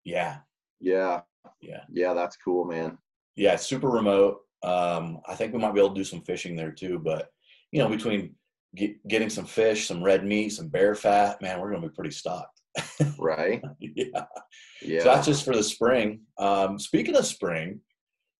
[0.03, 0.39] Yeah.
[0.81, 1.21] Yeah.
[1.61, 1.83] Yeah.
[1.93, 2.97] Yeah, that's cool, man.
[3.37, 4.39] Yeah, super remote.
[4.63, 7.29] Um, I think we might be able to do some fishing there too, but
[7.71, 8.35] you know, between
[8.75, 11.93] get, getting some fish, some red meat, some bear fat, man, we're going to be
[11.93, 12.61] pretty stocked.
[13.19, 13.61] right.
[13.79, 14.25] yeah.
[14.81, 14.99] Yeah.
[14.99, 16.21] So that's just for the spring.
[16.37, 17.79] Um, speaking of spring,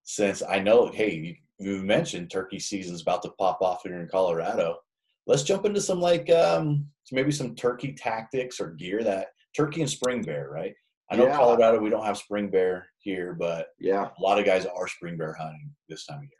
[0.03, 4.08] since I know, hey, you, you mentioned turkey season's about to pop off here in
[4.08, 4.77] Colorado.
[5.25, 9.89] Let's jump into some like um, maybe some turkey tactics or gear that turkey and
[9.89, 10.73] spring bear, right?
[11.10, 11.38] I know yeah.
[11.38, 15.17] Colorado, we don't have spring bear here, but yeah, a lot of guys are spring
[15.17, 16.32] bear hunting this time of year.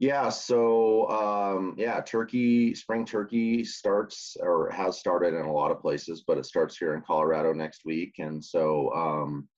[0.00, 5.80] Yeah, so um, yeah, turkey, spring turkey starts or has started in a lot of
[5.80, 8.14] places, but it starts here in Colorado next week.
[8.18, 9.48] And so, um,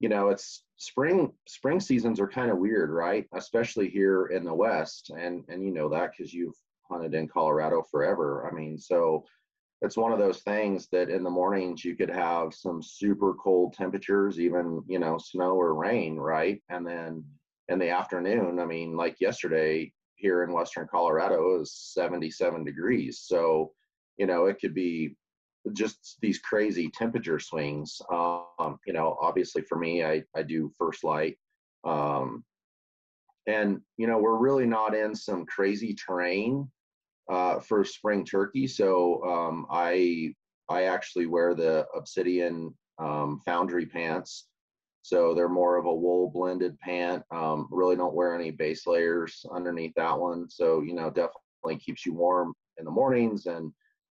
[0.00, 3.26] you know, it's spring, spring seasons are kind of weird, right?
[3.34, 5.12] Especially here in the West.
[5.16, 6.56] And, and you know that because you've
[6.90, 8.48] hunted in Colorado forever.
[8.50, 9.24] I mean, so
[9.82, 13.72] it's one of those things that in the mornings you could have some super cold
[13.72, 16.62] temperatures, even, you know, snow or rain, right?
[16.68, 17.24] And then
[17.68, 23.20] in the afternoon, I mean, like yesterday here in Western Colorado, it was 77 degrees.
[23.20, 23.72] So,
[24.18, 25.16] you know, it could be
[25.72, 28.02] just these crazy temperature swings.
[28.12, 31.38] Um, you know, obviously for me, I, I do First Lite.
[31.84, 32.44] Um,
[33.46, 36.70] and, you know, we're really not in some crazy terrain
[37.28, 38.66] uh, for spring turkey.
[38.66, 40.34] So um, I
[40.68, 44.46] I actually wear the Obsidian um, Foundry pants
[45.02, 47.22] So they're more of a wool blended pant.
[47.30, 50.48] Um, really don't wear any base layers underneath that one.
[50.50, 53.72] So, you know, definitely keeps you warm in the mornings and,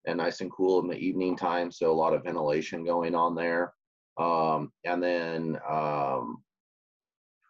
[0.07, 1.71] and nice and cool in the evening time.
[1.71, 3.73] So a lot of ventilation going on there.
[4.19, 6.43] Um, and then, um,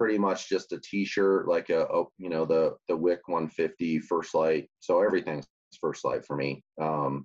[0.03, 4.35] pretty much just a t-shirt, like a, a, you know, the, the Wick 150 First
[4.35, 4.69] Lite.
[4.81, 5.47] So everything's
[5.81, 6.65] First Lite for me.
[6.81, 7.25] Um,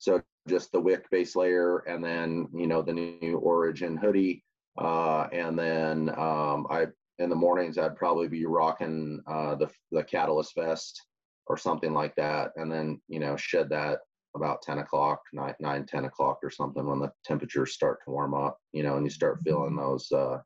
[0.00, 4.44] so just the wick base layer and then you know the new origin hoodie
[4.78, 6.86] uh, and then um, I
[7.18, 11.00] in the mornings I'd probably be rocking uh, the the catalyst vest
[11.46, 14.00] or something like that, and then you know shed that
[14.34, 18.34] about 10 o'clock, 9, 9 10 o'clock or something when the temperatures start to warm
[18.34, 19.78] up, you know, and you start feeling mm-hmm.
[19.78, 20.38] those uh,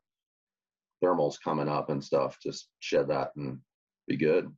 [1.03, 2.37] thermals coming up and stuff.
[2.41, 3.59] Just shed that and
[4.07, 4.51] be good.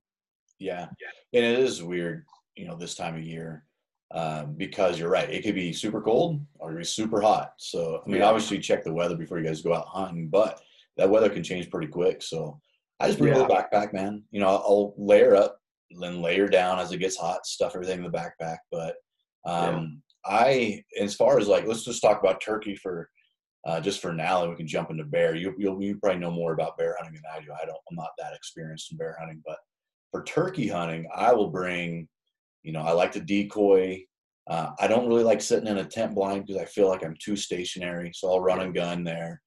[0.60, 0.88] Yeah,
[1.34, 2.26] and it is weird,
[2.56, 3.66] you know, this time of year
[4.14, 5.30] um, because you're right.
[5.30, 7.54] It could be super cold or it could be super hot.
[7.58, 8.28] So, I mean, yeah.
[8.28, 10.62] obviously check the weather before you guys go out hunting, but
[10.98, 12.22] that weather can change pretty quick.
[12.22, 12.60] So
[13.00, 13.40] I just bring yeah.
[13.40, 14.24] a little backpack, man.
[14.32, 15.58] You know, I'll layer up,
[16.00, 18.58] then layer down as it gets hot, stuff everything in the backpack.
[18.72, 18.96] But
[19.46, 20.36] um, yeah.
[20.36, 23.10] I, as far as like, let's just talk about turkey for
[23.66, 25.36] uh, just for now, and we can jump into bear.
[25.36, 27.52] You, you'll, you probably know more about bear hunting than I do.
[27.54, 29.58] I don't, I'm not that experienced in bear hunting, but
[30.12, 32.08] for turkey hunting, I will bring
[32.64, 34.04] you know, I like to decoy.
[34.50, 37.16] Uh, I don't really like sitting in a tent blind because I feel like I'm
[37.24, 38.12] too stationary.
[38.14, 39.42] So I'll run and gun there,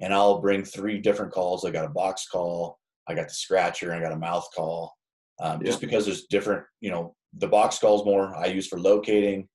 [0.00, 1.64] and I'll bring three different calls.
[1.64, 4.92] I got a box call, I got the scratcher, I got a mouth call.
[5.40, 5.66] Um, yeah.
[5.66, 9.48] Just because there's different, you know, the box calls more I use for locating,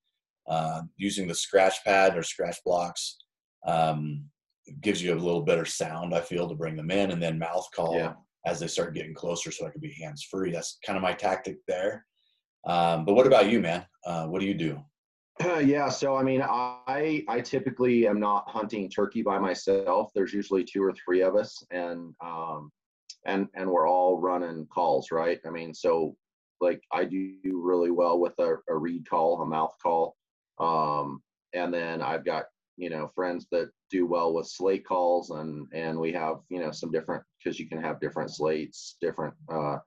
[0.47, 3.17] uh, using the scratch pad or scratch blocks
[3.67, 4.23] um,
[4.81, 6.15] gives you a little better sound.
[6.15, 8.13] I feel to bring them in, and then mouth call yeah.
[8.45, 10.51] as they start getting closer, so I can be hands free.
[10.51, 12.05] That's kind of my tactic there.
[12.65, 13.85] Um, but what about you, man?
[14.05, 14.81] Uh, what do you do?
[15.43, 20.11] Uh, yeah, so I mean, I I typically am not hunting turkey by myself.
[20.15, 22.71] There's usually two or three of us, and um,
[23.25, 25.39] and and we're all running calls, right?
[25.45, 26.15] I mean, so
[26.59, 30.15] like I do really well with a, a reed call, a mouth call,
[30.59, 31.21] um,
[31.53, 32.45] and then I've got
[32.77, 36.71] you know friends that do well with slate calls, and and we have you know
[36.71, 39.77] some different because you can have different slates, different uh,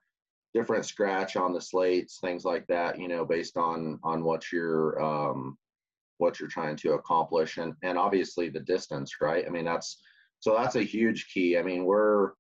[0.54, 5.00] different scratch on the slates, things like that, you know, based on on what you're
[5.02, 5.56] um,
[6.18, 9.44] what you're trying to accomplish, and and obviously the distance, right?
[9.46, 10.00] I mean, that's
[10.40, 11.56] so that's a huge key.
[11.58, 12.32] I mean, we're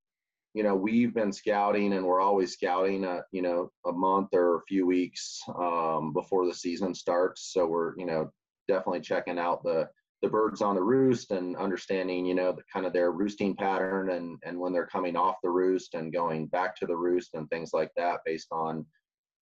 [0.54, 4.56] you know we've been scouting and we're always scouting a you know a month or
[4.56, 8.30] a few weeks um, before the season starts so we're you know
[8.66, 9.88] definitely checking out the
[10.22, 14.10] the birds on the roost and understanding you know the kind of their roosting pattern
[14.10, 17.48] and and when they're coming off the roost and going back to the roost and
[17.48, 18.84] things like that based on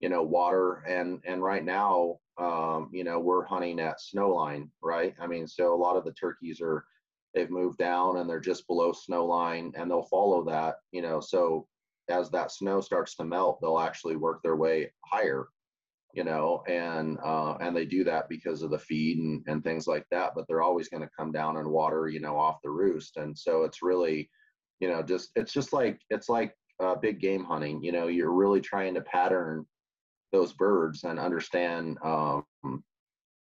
[0.01, 0.85] you know water.
[0.89, 5.15] And and right now um, you know we're hunting at snow line right?
[5.21, 6.85] I mean so a lot of the turkeys are
[7.35, 11.21] they've moved down and they're just below snow line and they'll follow that you know?
[11.21, 11.67] So
[12.09, 15.49] as that snow starts to melt they'll actually work their way higher
[16.15, 19.87] you know, and uh, and they do that because of the feed and, and things
[19.87, 20.33] like that.
[20.35, 23.37] But they're always going to come down and water, you know, off the roost, and
[23.37, 24.31] so it's really,
[24.81, 27.83] you know, just it's just like it's like uh, big game hunting.
[27.83, 29.67] You know, you're really trying to pattern
[30.33, 32.45] those birds and understand um,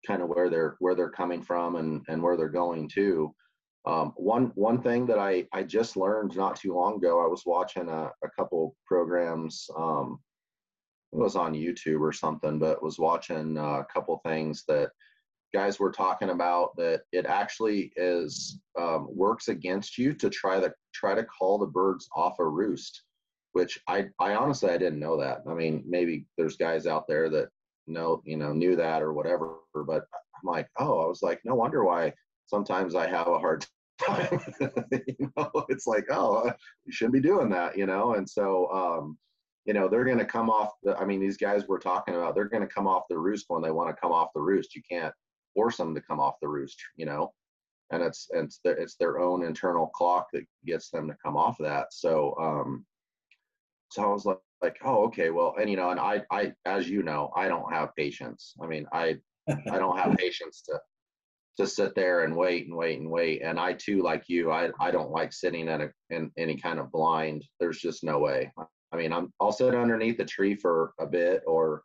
[0.07, 3.35] kind of where they're where they're coming from and and where they're going to.
[3.87, 7.43] Um, one one thing that I I just learned not too long ago, I was
[7.45, 9.69] watching a, a couple programs.
[9.77, 10.19] Um,
[11.15, 14.91] was on YouTube or something, but was watching uh, a couple things that
[15.55, 20.73] guys were talking about that it actually is um, works against you to try to
[20.93, 23.05] try to call the birds off a roost,
[23.53, 25.43] which I I honestly I didn't know that.
[25.49, 27.49] I mean, maybe there's guys out there that
[27.87, 30.05] know you know knew that or whatever, but
[30.35, 32.13] I'm like, oh, I was like, no wonder why
[32.47, 33.65] sometimes I have a hard
[34.05, 34.41] time.
[34.91, 36.51] you know, it's like, oh,
[36.85, 38.69] you shouldn't be doing that, you know, and so.
[38.73, 39.19] um
[39.65, 42.35] you know they're going to come off the i mean these guys we're talking about
[42.35, 44.75] they're going to come off the roost when they want to come off the roost.
[44.75, 45.15] You can't
[45.55, 47.33] force them to come off the roost you know?
[47.91, 51.57] And it's it's their, it's their own internal clock that gets them to come off
[51.61, 51.93] that.
[51.93, 52.85] So um
[53.91, 56.89] so i was like like oh okay well and you know and i i as
[56.89, 58.55] you know i don't have patience.
[58.63, 59.17] I mean i
[59.49, 60.81] i don't have patience to
[61.57, 63.43] to sit there and wait and wait and wait.
[63.43, 66.81] And i too like you i i don't like sitting at a in any kind
[66.81, 67.45] of blind.
[67.61, 68.51] There's just no way
[68.95, 71.83] I mean, I'm I'll sit underneath a tree for a bit or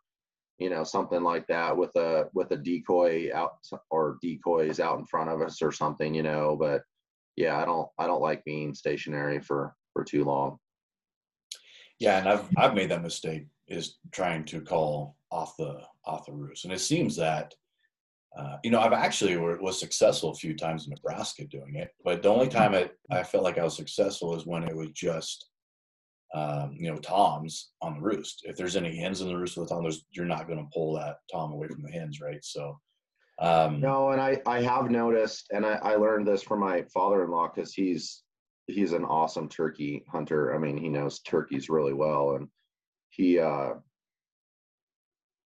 [0.58, 3.56] you know something like that with a with a decoy out
[3.90, 6.82] or decoys out in front of us or something, you know, but
[7.36, 10.58] yeah, I don't I don't like being stationary for for too long.
[11.98, 16.32] Yeah, and I've I've made that mistake is trying to call off the off the
[16.32, 16.64] roost.
[16.64, 17.54] And it seems that
[18.38, 21.90] uh, you know, I've actually were, was successful a few times in Nebraska doing it,
[22.04, 24.90] but the only time it, I felt like I was successful is when it was
[24.90, 25.49] just,
[26.34, 28.42] um, you know, toms on the roost.
[28.44, 31.16] If there's any hens in the roost with the you're not going to pull that
[31.32, 32.44] tom away from the hens, right?
[32.44, 32.78] So,
[33.40, 37.50] um, no, and I I have noticed, and I, I learned this from my father-in-law
[37.54, 38.22] because he's
[38.66, 40.54] he's an awesome turkey hunter.
[40.54, 42.48] I mean, he knows turkeys really well, and
[43.08, 43.70] he uh,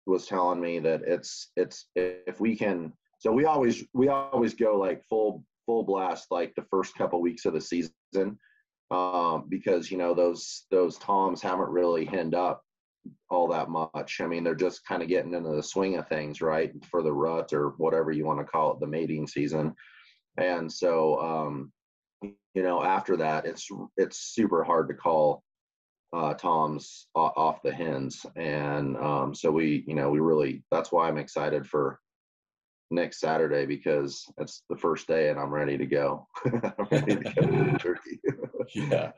[0.05, 2.93] was telling me that it's it's if we can.
[3.19, 7.45] So we always we always go like full full blast like the first couple weeks
[7.45, 8.37] of the season
[8.91, 12.63] um, because you know those those toms haven't really henned up
[13.29, 14.19] all that much.
[14.21, 17.11] I mean, they're just kind of getting into the swing of things, right, for the
[17.11, 19.73] rut or whatever you want to call it, the mating season.
[20.37, 21.71] And so, um,
[22.21, 23.67] you know, after that, it's
[23.97, 25.43] it's super hard to call
[26.13, 31.07] uh, toms off the hens, and um, so we, you know, we really that's why
[31.07, 31.99] I'm excited for
[32.91, 36.27] next Saturday because it's the first day and I'm ready to go.
[36.45, 38.19] I'm ready to go turkey.
[38.73, 39.11] yeah.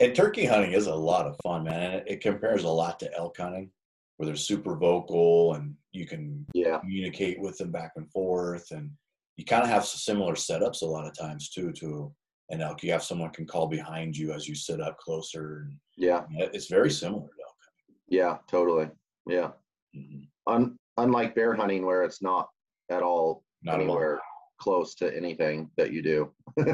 [0.00, 1.92] And turkey hunting is a lot of fun, man.
[1.92, 3.70] And it, compares a lot to elk hunting,
[4.16, 6.78] where they're super vocal and you can yeah.
[6.78, 8.70] communicate with them back and forth.
[8.70, 8.90] And
[9.36, 12.12] you kind of have similar setups a lot of times too to
[12.50, 12.82] an elk.
[12.82, 15.66] You have someone can call behind you as you sit up closer.
[15.66, 18.00] And yeah, it's very similar to elk hunting.
[18.08, 18.88] Yeah, totally.
[19.26, 19.50] Yeah.
[19.96, 20.52] Mm-hmm.
[20.52, 22.48] Un- unlike bear hunting, where it's not
[22.90, 24.20] at all not anywhere
[24.58, 26.32] close to anything that you do.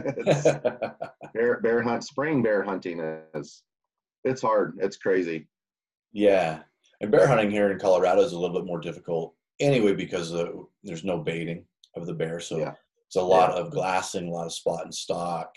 [1.34, 3.00] bear bear hunt spring bear hunting
[3.34, 3.62] is
[4.24, 4.78] it's hard.
[4.80, 5.46] It's crazy.
[6.12, 6.60] Yeah,
[7.00, 10.32] and bear hunting here in Colorado is a little bit more difficult anyway because
[10.82, 11.64] there's no baiting
[11.96, 12.72] of the bear, so yeah.
[13.06, 13.60] it's a lot yeah.
[13.60, 15.54] of glassing, a lot of spot and stock,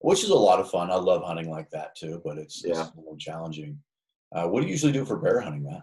[0.00, 0.90] which is a lot of fun.
[0.90, 2.82] I love hunting like that too, but it's, yeah.
[2.82, 3.78] it's more challenging.
[4.34, 5.82] Uh, what do you usually do for bear hunting, Matt?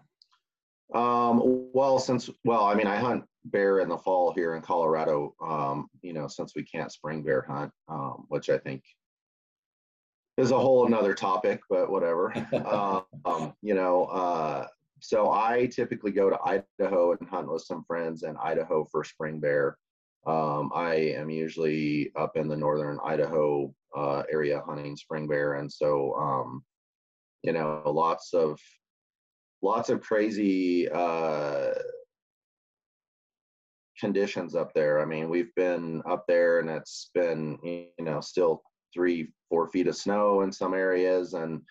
[0.94, 5.34] Um, well, since well, I mean, I hunt bear in the fall here in Colorado.
[5.42, 8.84] Um, you know, since we can't spring bear hunt, um, which I think
[10.38, 12.34] is a whole another topic, but whatever.
[13.26, 14.68] um, you know, uh,
[15.02, 19.40] so I typically go to Idaho and hunt with some friends in Idaho for spring
[19.40, 19.78] bear.
[20.28, 25.72] Um, I am usually up in the northern Idaho uh, area hunting spring bear, and
[25.72, 26.64] so um,
[27.44, 28.60] you know, lots of
[29.62, 31.74] lots of crazy uh,
[34.00, 35.02] conditions up there.
[35.02, 38.62] I mean, we've been up there and it's been, you know, still
[38.94, 41.62] three, four feet of snow in some areas, and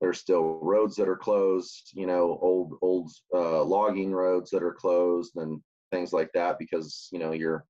[0.00, 4.74] there's still roads that are closed, you know, old, old uh, logging roads that are
[4.74, 5.60] closed and
[5.90, 7.64] things like that because, you know, you're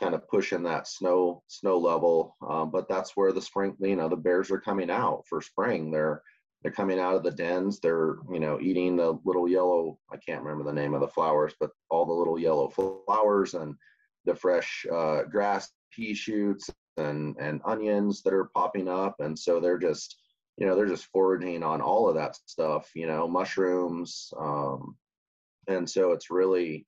[0.00, 4.08] kind of pushing that snow snow level um, but that's where the spring you know
[4.08, 6.20] the bears are coming out for spring they're
[6.64, 10.42] they're coming out of the dens they're you know eating the little yellow i can't
[10.42, 13.76] remember the name of the flowers but all the little yellow flowers and
[14.24, 19.16] the fresh uh, grass pea shoots and and onions that are popping up.
[19.20, 20.16] And so they're just
[20.56, 24.96] you know they're just foraging on all of that stuff you know mushrooms um,
[25.66, 26.86] and so it's really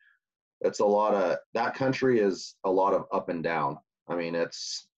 [0.60, 3.78] it's a lot of that country is a lot of up and down.
[4.08, 4.88] I mean it's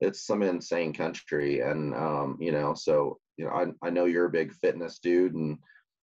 [0.00, 4.26] it's some insane country and um, you know so you know I, I know you're
[4.26, 5.58] a big fitness dude and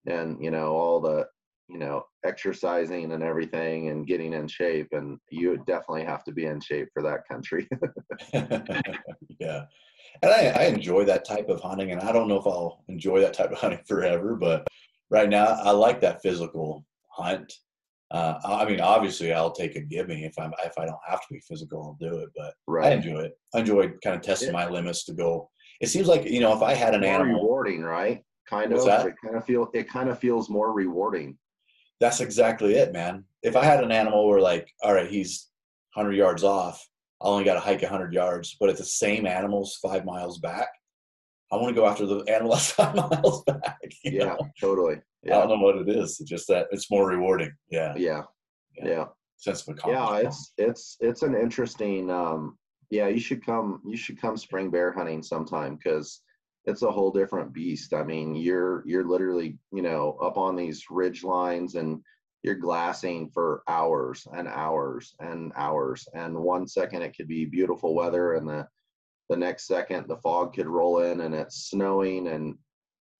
[0.05, 1.25] and you know all the
[1.67, 6.45] you know exercising and everything and getting in shape and you definitely have to be
[6.45, 7.67] in shape for that country
[9.39, 9.65] yeah
[10.23, 13.19] and I, I enjoy that type of hunting and i don't know if i'll enjoy
[13.21, 14.67] that type of hunting forever but
[15.11, 17.53] right now i like that physical hunt
[18.11, 21.27] uh, I mean, obviously, I'll take a gimme if I'm if I don't have to
[21.29, 22.29] be physical, I'll do it.
[22.35, 22.87] But right.
[22.87, 23.33] I enjoy it.
[23.53, 24.53] I enjoy kind of testing yeah.
[24.53, 25.49] my limits to go.
[25.79, 28.23] It seems like you know if I had an more animal, rewarding, right?
[28.47, 28.85] Kind of.
[28.85, 29.07] That?
[29.07, 31.37] It kind of feel it kind of feels more rewarding.
[31.99, 33.25] That's exactly it, man.
[33.43, 35.49] If I had an animal where like, all right, he's
[35.93, 36.85] 100 yards off,
[37.21, 40.69] I only got to hike 100 yards, but it's the same animal's five miles back.
[41.51, 43.91] I want to go after the animal that's five miles back.
[44.03, 44.49] Yeah, know?
[44.59, 45.01] totally.
[45.23, 45.37] Yeah.
[45.37, 46.19] I don't know what it is.
[46.19, 47.51] It's just that it's more rewarding.
[47.69, 47.93] Yeah.
[47.97, 48.23] Yeah.
[48.77, 48.87] Yeah.
[48.87, 49.05] yeah.
[49.37, 50.23] Sense of accomplishment.
[50.23, 52.11] Yeah, it's it's it's an interesting.
[52.11, 52.57] Um,
[52.89, 53.81] yeah, you should come.
[53.85, 56.21] You should come spring bear hunting sometime because
[56.65, 57.93] it's a whole different beast.
[57.93, 62.01] I mean, you're you're literally you know up on these ridge lines and
[62.43, 66.07] you're glassing for hours and hours and hours.
[66.13, 68.67] And one second it could be beautiful weather, and the
[69.29, 72.27] the next second the fog could roll in and it's snowing.
[72.27, 72.57] And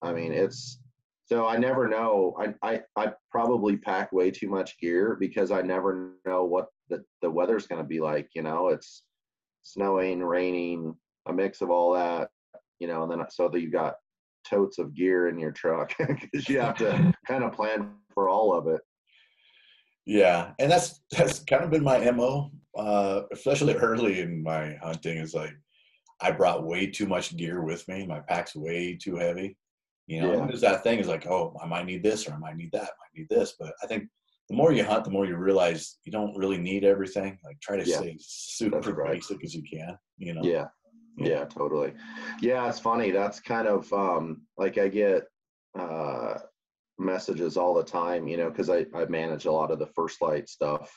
[0.02, 0.80] I mean, it's
[1.26, 2.34] so I never know.
[2.40, 7.04] I, I, I probably pack way too much gear because I never know what the,
[7.22, 8.30] the weather's going to be like.
[8.34, 9.04] You know, it's
[9.72, 10.94] snowing, raining,
[11.28, 12.28] a mix of all that,
[12.78, 13.94] you know, and then so that you got
[14.48, 18.56] totes of gear in your truck because you have to kind of plan for all
[18.56, 18.80] of it.
[20.06, 25.18] Yeah, and that's that's kind of been my mo, uh, especially early in my hunting.
[25.18, 25.54] Is like
[26.20, 28.06] I brought way too much gear with me.
[28.06, 29.56] My pack's way too heavy.
[30.06, 30.46] You know, yeah.
[30.46, 32.82] there's that thing is like, oh, I might need this or I might need that,
[32.82, 33.54] I might need this.
[33.58, 34.08] But I think
[34.50, 37.38] the more you hunt, the more you realize you don't really need everything.
[37.44, 37.98] Like try to yeah.
[37.98, 39.12] stay super right.
[39.12, 39.96] basic as you can.
[40.18, 40.42] You know.
[40.42, 40.66] Yeah.
[41.16, 41.92] Yeah, totally.
[42.40, 43.10] Yeah, it's funny.
[43.10, 45.24] That's kind of um, like I get
[45.78, 46.38] uh,
[46.98, 50.22] messages all the time, you know, because I, I manage a lot of the First
[50.22, 50.90] Lite stuff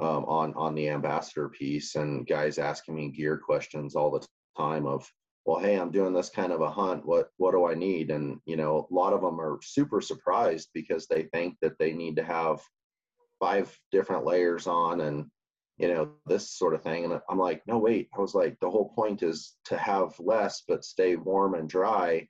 [0.00, 4.26] um, on on the ambassador piece, and guys asking me gear questions all the
[4.56, 5.06] time of,
[5.44, 7.04] well, hey, I'm doing this kind of a hunt.
[7.04, 8.10] What what do I need?
[8.10, 11.92] And you know, a lot of them are super surprised because they think that they
[11.92, 12.60] need to have
[13.40, 15.26] five different layers on and
[15.78, 17.04] you know this sort of thing.
[17.04, 18.08] And i'm like no wait.
[18.16, 22.28] I was like the whole point is to have less but stay warm and dry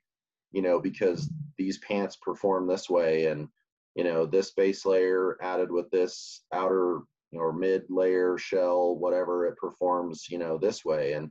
[0.51, 3.47] you know because these pants perform this way and
[3.95, 7.01] you know this base layer added with this outer
[7.33, 11.13] or mid layer shell whatever it performs you know this way.
[11.13, 11.29] And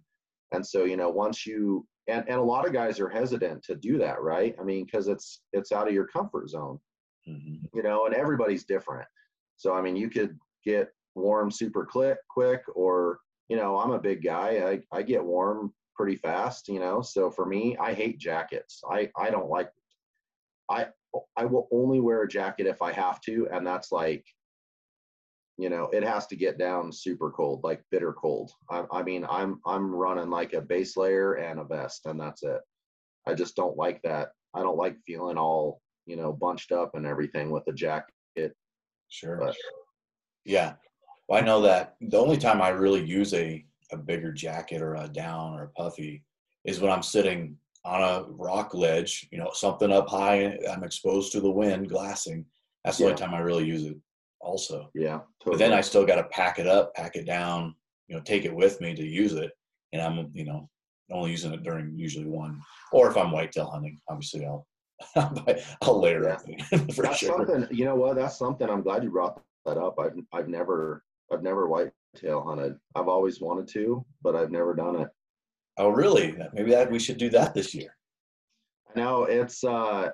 [0.52, 3.76] and so you know once you and, and a lot of guys are hesitant to
[3.76, 4.54] do that right?
[4.60, 6.78] I mean because it's it's out of your comfort zone.
[7.28, 7.76] Mm-hmm.
[7.76, 9.06] you know and everybody's different
[9.60, 13.98] so i mean you could get warm super quick, quick, or you know, I'm a
[13.98, 14.80] big guy.
[14.92, 17.02] I, I get warm pretty fast, you know.
[17.02, 18.80] So for me, I hate jackets.
[18.88, 19.70] I, I don't like
[20.70, 20.86] I
[21.36, 24.24] I will only wear a jacket if I have to, and that's like,
[25.58, 28.52] you know, it has to get down super cold, like bitter cold.
[28.70, 32.44] I, I mean, I'm I'm running like a base layer and a vest, and that's
[32.44, 32.60] it.
[33.26, 34.30] I just don't like that.
[34.54, 38.54] I don't like feeling all you know bunched up and everything with a jacket.
[39.10, 39.36] Sure.
[39.36, 39.56] But,
[40.44, 40.74] yeah,
[41.28, 44.94] well, I know that the only time I really use a, a bigger jacket or
[44.94, 46.24] a down or a puffy
[46.64, 51.32] is when I'm sitting on a rock ledge, you know, something up high, I'm exposed
[51.32, 52.44] to the wind, glassing.
[52.84, 53.10] That's the yeah.
[53.10, 53.96] only time I really use it
[54.40, 54.90] also.
[54.94, 55.20] Yeah.
[55.42, 55.52] Totally.
[55.52, 57.74] But then I still got to pack it up, pack it down,
[58.08, 59.50] you know, take it with me to use it.
[59.92, 60.68] And I'm, you know,
[61.10, 62.60] only using it during usually one,
[62.92, 64.66] or if I'm whitetail hunting, obviously I'll,
[65.82, 66.42] I'll layer up
[66.94, 67.46] for that's sure.
[67.46, 68.16] Something, you know what?
[68.16, 69.98] That's something I'm glad you brought that up.
[69.98, 72.76] I've, I've never I've never whitetail hunted.
[72.94, 75.08] I've always wanted to, but I've never done it.
[75.78, 76.36] Oh, really?
[76.52, 77.96] Maybe that we should do that this year.
[78.96, 80.10] No, it's uh,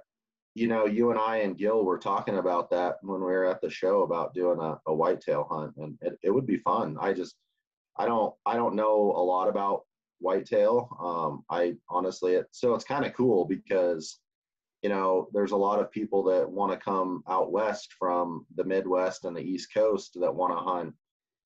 [0.54, 3.60] you know, you and I and Gil were talking about that when we were at
[3.60, 6.96] the show about doing a, a whitetail hunt, and it, it would be fun.
[6.98, 7.36] I just,
[7.98, 9.82] I don't, I don't know a lot about
[10.18, 10.88] whitetail.
[10.98, 14.20] Um, I honestly, it so it's kind of cool because
[14.82, 18.64] you know, there's a lot of people that want to come out west from the
[18.64, 20.94] Midwest and the East Coast that want to hunt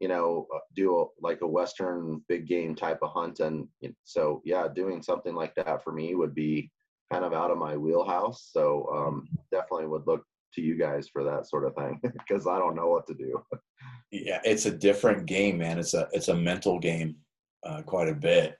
[0.01, 3.41] you know, uh, do a, like a Western big game type of hunt.
[3.41, 3.69] And
[4.05, 6.71] so, yeah, doing something like that for me would be
[7.13, 8.49] kind of out of my wheelhouse.
[8.51, 10.25] So um, definitely would look
[10.55, 13.45] to you guys for that sort of thing because I don't know what to do.
[14.11, 15.79] yeah, it's a different game, man.
[15.79, 17.17] It's a it's a mental game,
[17.65, 18.57] uh, quite a bit.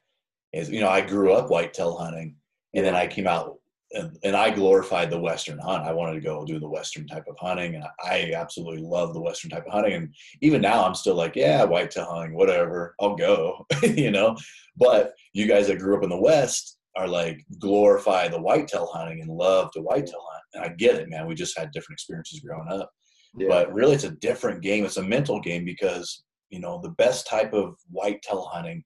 [0.53, 2.37] Is you know, I grew up whitetail hunting,
[2.75, 3.50] and then I came out
[3.93, 5.85] and, and I glorified the Western hunt.
[5.85, 9.21] I wanted to go do the Western type of hunting, and I absolutely love the
[9.21, 9.95] Western type of hunting.
[9.95, 14.37] And even now, I'm still like, yeah, whitetail hunting, whatever, I'll go, you know.
[14.77, 19.21] But you guys that grew up in the West are like glorify the whitetail hunting
[19.23, 20.45] and love the whitetail hunt.
[20.55, 21.27] And I get it, man.
[21.27, 22.91] We just had different experiences growing up.
[23.37, 23.49] Yeah.
[23.49, 24.85] But really, it's a different game.
[24.85, 28.85] It's a mental game because you know the best type of whitetail hunting.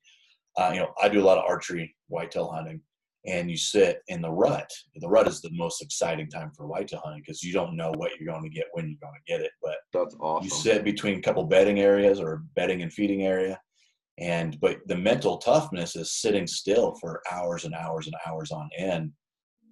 [0.57, 2.81] Uh, you know, I do a lot of archery whitetail hunting
[3.27, 4.71] and you sit in the rut.
[4.97, 8.13] The rut is the most exciting time for whitetail hunting because you don't know what
[8.19, 9.53] you're going to get when you're going to get it.
[9.63, 10.45] But that's awesome.
[10.45, 13.59] You sit between a couple bedding areas or bedding and feeding area,
[14.19, 18.69] and but the mental toughness is sitting still for hours and hours and hours on
[18.77, 19.11] end,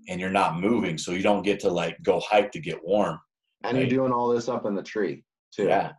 [0.09, 3.19] and you're not moving, so you don't get to like go hike to get warm.
[3.65, 3.83] And right?
[3.83, 5.25] you're doing all this up in the tree
[5.55, 5.65] too.
[5.65, 5.93] Yeah,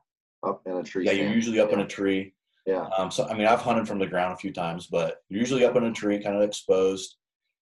[0.45, 1.05] up in a tree.
[1.05, 1.75] Yeah, you're usually up yeah.
[1.75, 2.33] in a tree.
[2.65, 2.87] Yeah.
[2.97, 5.65] Um, so I mean, I've hunted from the ground a few times, but you're usually
[5.65, 7.17] up in a tree, kind of exposed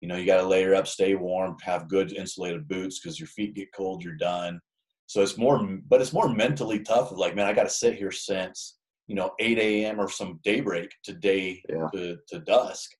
[0.00, 3.26] you know, you got to layer up, stay warm, have good insulated boots because your
[3.26, 4.60] feet get cold, you're done.
[5.06, 7.12] So it's more, but it's more mentally tough.
[7.12, 10.00] Like, man, I got to sit here since you know 8 a.m.
[10.00, 11.88] or some daybreak to day yeah.
[11.92, 12.90] to, to dusk.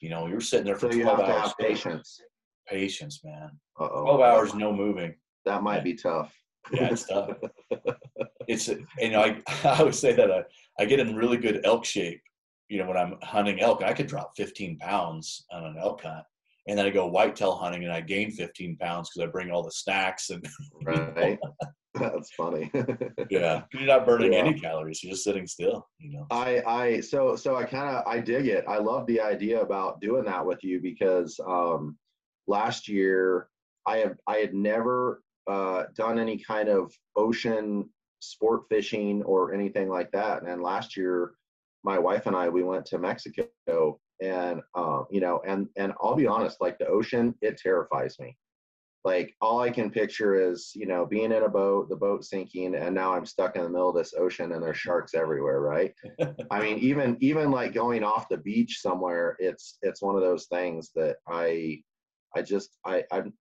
[0.00, 1.54] You know, you're sitting there for so 12 hours.
[1.60, 2.20] patience.
[2.66, 3.50] Patience, man.
[3.78, 4.02] Uh-oh.
[4.02, 5.14] 12 hours, no moving.
[5.44, 6.32] That might be tough.
[6.72, 7.30] Yeah, it's tough.
[8.48, 8.68] it's
[8.98, 10.42] you know, I I would say that I,
[10.80, 12.20] I get in really good elk shape.
[12.68, 16.24] You know, when I'm hunting elk, I could drop 15 pounds on an elk hunt
[16.68, 19.62] and then I go whitetail hunting and I gain 15 pounds because I bring all
[19.62, 20.46] the snacks and
[20.84, 21.38] right.
[21.94, 22.70] That's funny.
[23.30, 24.40] yeah, you're not burning yeah.
[24.40, 25.02] any calories.
[25.02, 25.86] You're just sitting still.
[25.98, 26.26] You know.
[26.30, 28.64] I I so so I kind of I dig it.
[28.66, 31.98] I love the idea about doing that with you because um,
[32.46, 33.48] last year
[33.86, 37.88] I have I had never uh, done any kind of ocean
[38.20, 40.44] sport fishing or anything like that.
[40.44, 41.32] And last year,
[41.84, 46.14] my wife and I we went to Mexico, and um, you know, and and I'll
[46.14, 48.36] be honest, like the ocean, it terrifies me.
[49.04, 52.76] Like all I can picture is you know being in a boat, the boat sinking,
[52.76, 55.92] and now I'm stuck in the middle of this ocean, and there's sharks everywhere, right?
[56.50, 60.46] I mean, even even like going off the beach somewhere, it's it's one of those
[60.46, 61.82] things that I
[62.36, 63.32] I just I I've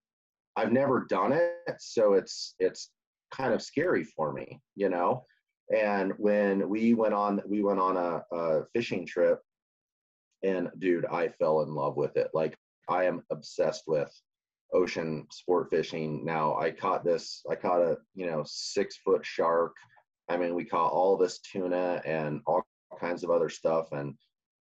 [0.56, 2.90] I've never done it, so it's it's
[3.32, 5.26] kind of scary for me, you know.
[5.76, 9.40] And when we went on, we went on a, a fishing trip,
[10.44, 12.30] and dude, I fell in love with it.
[12.34, 12.58] Like
[12.90, 14.12] I am obsessed with
[14.74, 16.58] ocean sport fishing now.
[16.58, 17.44] I caught this.
[17.50, 19.74] I caught a you know six foot shark.
[20.30, 22.66] I mean, we caught all this tuna and all
[23.00, 24.16] kinds of other stuff, and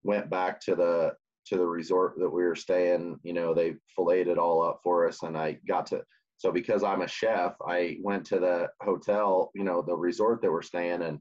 [0.03, 1.13] went back to the
[1.47, 3.19] to the resort that we were staying.
[3.23, 6.03] You know, they filleted it all up for us, and I got to
[6.37, 10.51] so because I'm a chef, I went to the hotel, you know, the resort that
[10.51, 11.19] we're staying and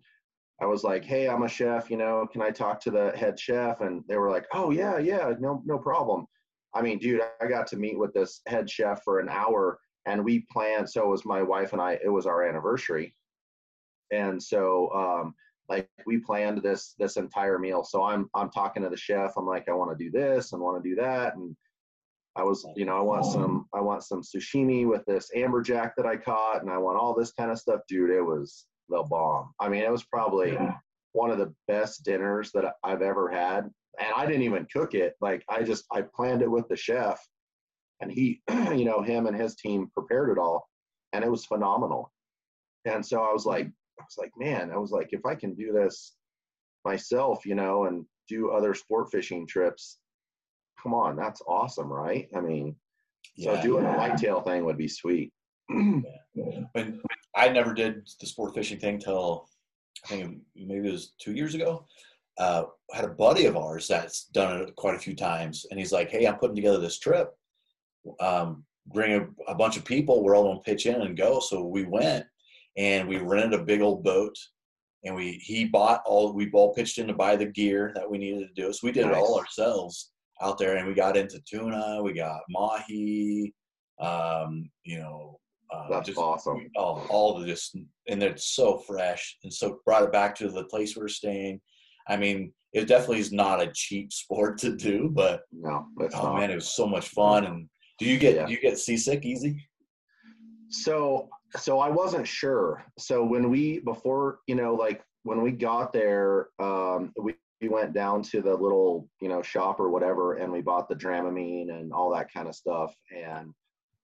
[0.63, 3.39] I was like, "Hey, I'm a chef, you know, can I talk to the head
[3.39, 6.27] chef?" And they were like, "Oh, yeah, yeah, no no problem."
[6.75, 10.25] I mean, dude, I got to meet with this head chef for an hour and
[10.25, 13.15] we planned so it was my wife and I, it was our anniversary.
[14.13, 15.35] And so um
[15.69, 17.85] like we planned this this entire meal.
[17.85, 19.33] So I'm I'm talking to the chef.
[19.37, 21.57] I'm like, I want to do this and want to do that and
[22.35, 26.07] I was, you know, I want some, I want some sashimi with this amberjack that
[26.07, 28.09] I caught, and I want all this kind of stuff, dude.
[28.09, 29.53] It was the bomb.
[29.61, 30.77] I mean, it was probably yeah.
[31.13, 35.15] one of the best dinners that I've ever had, and I didn't even cook it.
[35.21, 37.21] Like I just, I planned it with the chef,
[38.01, 38.43] and he,
[38.75, 40.69] you know, him and his team prepared it all,
[41.13, 42.13] and it was phenomenal.
[42.85, 45.55] And so I was like, I was like, man, I was like, if I can
[45.55, 46.15] do this
[46.85, 49.99] myself, you know, and do other sport fishing trips,
[50.83, 52.29] come on, that's awesome, right?
[52.37, 52.75] I mean,
[53.37, 53.95] yeah, so doing yeah.
[53.95, 55.33] a whitetail thing would be sweet.
[56.35, 57.01] When
[57.37, 59.49] I never did the sport fishing thing till
[60.05, 61.87] I think maybe it was two years ago.
[62.39, 65.93] Uh, had a buddy of ours that's done it quite a few times, and he's
[65.93, 67.31] like, "Hey, I'm putting together this trip.
[68.21, 70.25] Um, bring a, a bunch of people.
[70.25, 72.25] We're all gonna pitch in and go." So we went,
[72.79, 74.35] and we rented a big old boat,
[75.05, 78.17] and we he bought all we all pitched in to buy the gear that we
[78.17, 78.73] needed to do.
[78.73, 79.17] So we did nice.
[79.17, 80.13] it all ourselves
[80.43, 83.55] out there and we got into tuna, we got mahi,
[84.01, 85.39] um, you know,
[85.73, 86.71] uh, that's just, awesome.
[86.77, 87.77] All, all the just,
[88.09, 89.37] and it's so fresh.
[89.43, 91.61] And so brought it back to the place we are staying.
[92.09, 96.37] I mean, it definitely is not a cheap sport to do, but no, oh not.
[96.37, 97.45] man, it was so much fun.
[97.45, 97.69] And
[97.99, 98.47] do you get, yeah.
[98.47, 99.69] do you get seasick easy?
[100.71, 102.85] So, so I wasn't sure.
[102.99, 107.93] So when we, before, you know, like when we got there, um, we, we went
[107.95, 111.93] down to the little you know shop or whatever and we bought the dramamine and
[111.93, 113.55] all that kind of stuff and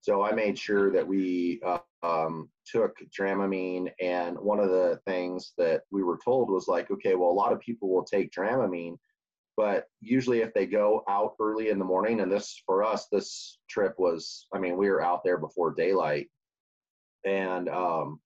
[0.00, 5.52] so i made sure that we uh, um, took dramamine and one of the things
[5.58, 8.96] that we were told was like okay well a lot of people will take dramamine
[9.56, 13.58] but usually if they go out early in the morning and this for us this
[13.68, 16.28] trip was i mean we were out there before daylight.
[17.24, 18.20] And um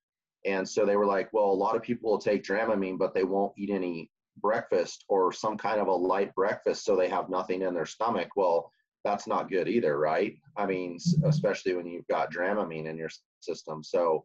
[0.44, 3.24] and so they were like well a lot of people will take dramamine but they
[3.24, 7.62] won't eat any breakfast or some kind of a light breakfast so they have nothing
[7.62, 8.28] in their stomach.
[8.36, 8.70] Well
[9.05, 10.36] that's not good either right?
[10.57, 13.82] I mean especially when you've got dramamine in your system.
[13.82, 14.24] So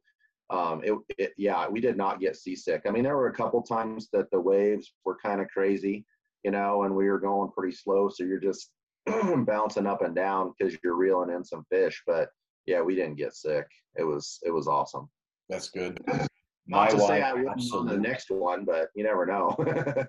[0.49, 2.83] um, it, it, yeah we did not get seasick.
[2.87, 6.05] I mean there were a couple times that the waves were kind of crazy
[6.43, 8.71] you know and we were going pretty slow so you're just
[9.45, 12.29] bouncing up and down because you're reeling in some fish but
[12.67, 13.65] yeah we didn't get sick.
[13.95, 15.09] It was it was awesome.
[15.49, 15.99] That's good.
[16.67, 19.55] Not to wife, say I wouldn't on the next one, but you never know.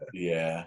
[0.12, 0.64] yeah.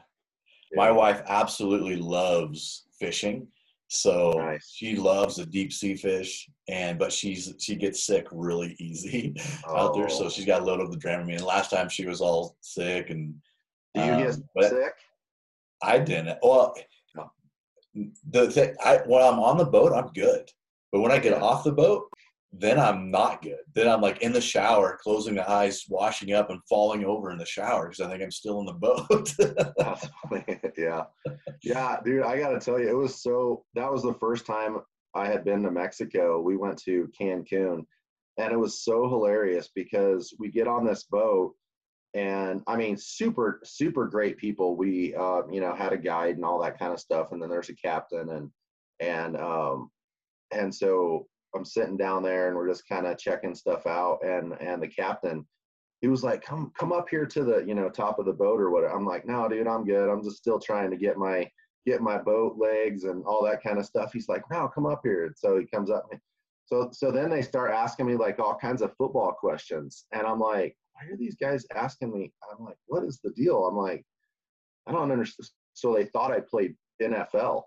[0.73, 3.47] My wife absolutely loves fishing.
[3.93, 4.73] So nice.
[4.73, 9.35] she loves the deep sea fish, and but she's she gets sick really easy
[9.67, 9.75] oh.
[9.75, 10.07] out there.
[10.07, 10.29] So oh.
[10.29, 11.41] she's got a load of the Dramamine.
[11.41, 13.35] Last time she was all sick, and
[13.93, 14.93] do you um, get sick?
[15.83, 16.37] I didn't.
[16.41, 16.73] Well,
[18.29, 20.49] the thing, I when I'm on the boat, I'm good,
[20.93, 22.07] but when I get off the boat,
[22.53, 23.59] then I'm not good.
[23.73, 27.37] Then I'm like in the shower, closing the eyes, washing up, and falling over in
[27.37, 29.33] the shower because I think I'm still in the boat.
[30.77, 31.03] yeah,
[31.63, 32.23] yeah, dude.
[32.23, 33.63] I gotta tell you, it was so.
[33.75, 34.79] That was the first time
[35.15, 36.41] I had been to Mexico.
[36.41, 37.85] We went to Cancun,
[38.37, 41.55] and it was so hilarious because we get on this boat,
[42.13, 44.75] and I mean, super, super great people.
[44.75, 47.49] We, uh, you know, had a guide and all that kind of stuff, and then
[47.49, 48.51] there's a captain, and
[48.99, 49.89] and um,
[50.51, 54.53] and so I'm sitting down there and we're just kind of checking stuff out and
[54.61, 55.45] and the captain
[56.01, 58.59] he was like come come up here to the you know top of the boat
[58.59, 61.49] or what I'm like no dude I'm good I'm just still trying to get my
[61.85, 65.01] get my boat legs and all that kind of stuff he's like no come up
[65.03, 66.07] here so he comes up
[66.71, 70.39] So so then they start asking me like all kinds of football questions, and I'm
[70.39, 72.31] like, why are these guys asking me?
[72.49, 73.65] I'm like, what is the deal?
[73.65, 74.05] I'm like,
[74.87, 75.49] I don't understand.
[75.73, 77.63] So they thought I played NFL.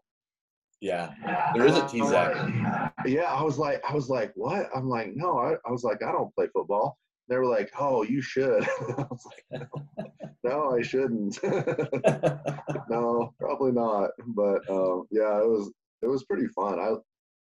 [0.84, 1.14] Yeah,
[1.54, 2.92] there is a Tezak.
[3.06, 4.68] Yeah, I was like, I was like, what?
[4.76, 6.98] I'm like, no, I, I was like, I don't play football.
[7.26, 8.62] They were like, oh, you should.
[8.98, 10.08] I was like, no,
[10.44, 11.42] no I shouldn't.
[12.90, 14.10] no, probably not.
[14.26, 15.72] But um, yeah, it was
[16.02, 16.78] it was pretty fun.
[16.78, 16.96] I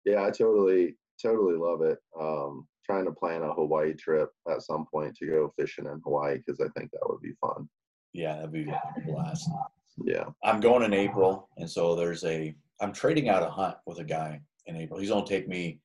[0.06, 2.00] yeah, I totally totally love it.
[2.18, 6.38] Um, trying to plan a Hawaii trip at some point to go fishing in Hawaii
[6.38, 7.68] because I think that would be fun.
[8.14, 9.50] Yeah, that'd be a blast.
[9.98, 12.56] Yeah, I'm going in April, and so there's a.
[12.84, 15.00] I'm trading out a hunt with a guy in April.
[15.00, 15.80] He's gonna take me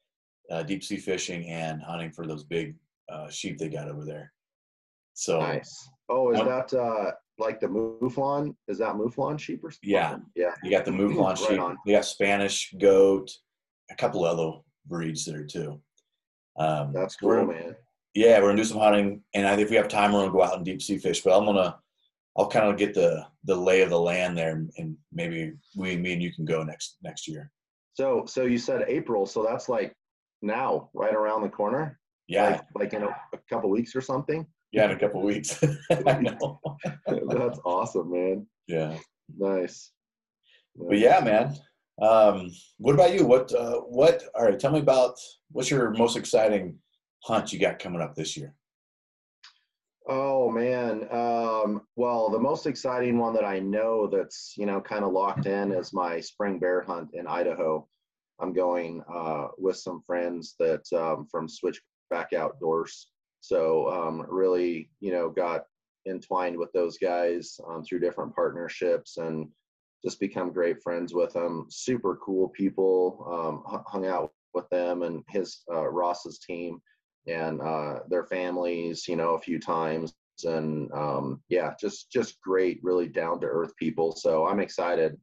[0.50, 2.74] uh, deep sea fishing and hunting for those big
[3.08, 4.32] uh, sheep they got over there.
[5.14, 5.88] So nice.
[6.08, 8.54] Oh, is that uh, like the Mouflon?
[8.66, 9.90] Is that Mouflon sheep or something?
[9.90, 10.54] Yeah, yeah.
[10.62, 11.60] You got the Mouflon sheep.
[11.60, 11.76] On.
[11.86, 13.30] You got Spanish goat,
[13.90, 15.80] a couple other breeds there too.
[16.58, 17.76] Um, That's cool, man.
[18.14, 20.32] Yeah, we're gonna do some hunting, and I, think if we have time, we're gonna
[20.32, 21.22] go out and deep sea fish.
[21.22, 21.76] But I'm gonna,
[22.38, 26.12] I'll kind of get the the lay of the land there, and maybe we, me
[26.12, 27.50] and you can go next next year.
[27.94, 29.92] So, so you said April, so that's like
[30.40, 31.98] now, right around the corner.
[32.28, 34.46] Yeah, like, like in a, a couple weeks or something.
[34.70, 35.58] Yeah, in a couple weeks.
[35.88, 38.46] that's awesome, man.
[38.68, 38.96] Yeah.
[39.36, 39.90] Nice.
[40.76, 41.56] But yeah, man.
[42.00, 43.26] Um, what about you?
[43.26, 44.22] What uh, what?
[44.36, 45.16] All right, tell me about
[45.50, 46.78] what's your most exciting
[47.24, 48.54] hunt you got coming up this year?
[50.10, 55.04] Oh man, um, well, the most exciting one that I know that's you know kind
[55.04, 57.86] of locked in is my spring bear hunt in Idaho.
[58.40, 63.08] I'm going uh, with some friends that um, from Switchback Outdoors.
[63.40, 65.64] So um, really, you know, got
[66.08, 69.48] entwined with those guys um, through different partnerships and
[70.02, 71.66] just become great friends with them.
[71.68, 73.26] Super cool people.
[73.30, 76.80] Um, hung out with them and his uh, Ross's team
[77.28, 80.14] and uh, their families, you know, a few times.
[80.44, 84.12] And um, yeah, just just great, really down to earth people.
[84.12, 85.16] So I'm excited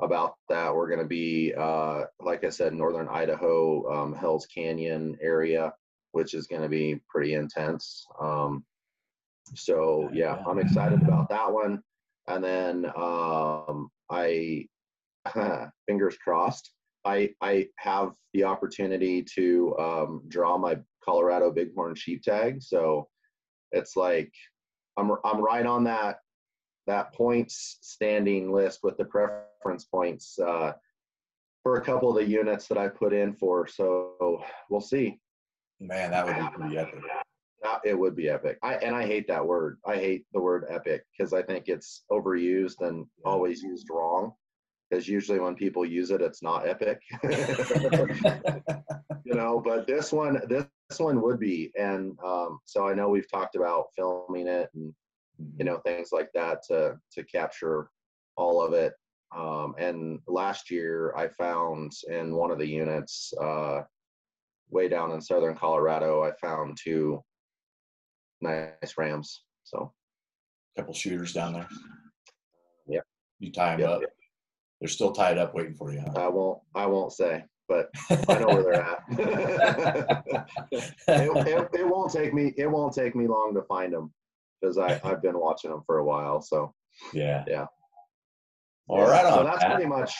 [0.00, 0.74] about that.
[0.74, 5.72] We're going to be, uh, like I said, northern Idaho, um, Hell's Canyon area,
[6.12, 8.06] which is going to be pretty intense.
[8.20, 8.64] Um,
[9.54, 11.82] so yeah, I'm excited about that one.
[12.28, 14.66] And then um, I,
[15.88, 16.70] fingers crossed,
[17.04, 20.76] I I have the opportunity to um, draw my
[21.08, 22.62] Colorado Bighorn sheep tag.
[22.62, 23.08] So
[23.72, 24.30] it's like
[24.98, 26.16] I'm I'm right on that
[26.86, 30.72] that points standing list with the preference points uh,
[31.62, 33.66] for a couple of the units that I put in for.
[33.66, 35.18] So we'll see.
[35.80, 37.00] Man, that would be pretty epic.
[37.84, 38.58] It would be epic.
[38.62, 39.78] I and I hate that word.
[39.86, 44.32] I hate the word epic because I think it's overused and always used wrong.
[44.90, 47.00] Because usually when people use it, it's not epic.
[49.24, 50.64] you know, but this one, this
[50.96, 54.94] one would be, and um, so I know we've talked about filming it and
[55.56, 57.90] you know things like that to to capture
[58.36, 58.94] all of it.
[59.36, 63.82] Um, and last year, I found in one of the units, uh,
[64.70, 67.22] way down in southern Colorado, I found two
[68.40, 69.42] nice rams.
[69.64, 69.92] So,
[70.76, 71.68] a couple shooters down there.
[72.86, 73.04] Yep.
[73.40, 74.00] You tie them yep, up.
[74.00, 74.10] Yep.
[74.80, 76.00] They're still tied up, waiting for you.
[76.00, 76.12] Huh?
[76.16, 76.60] I won't.
[76.74, 77.90] I won't say, but
[78.28, 79.04] I know where they're at.
[80.72, 82.54] it, it, it, won't take me.
[82.56, 84.12] It won't take me long to find them
[84.60, 86.40] because I I've been watching them for a while.
[86.40, 86.74] So
[87.12, 87.66] yeah, yeah.
[88.88, 89.34] All yeah, right.
[89.34, 89.74] So that's that.
[89.74, 90.12] pretty much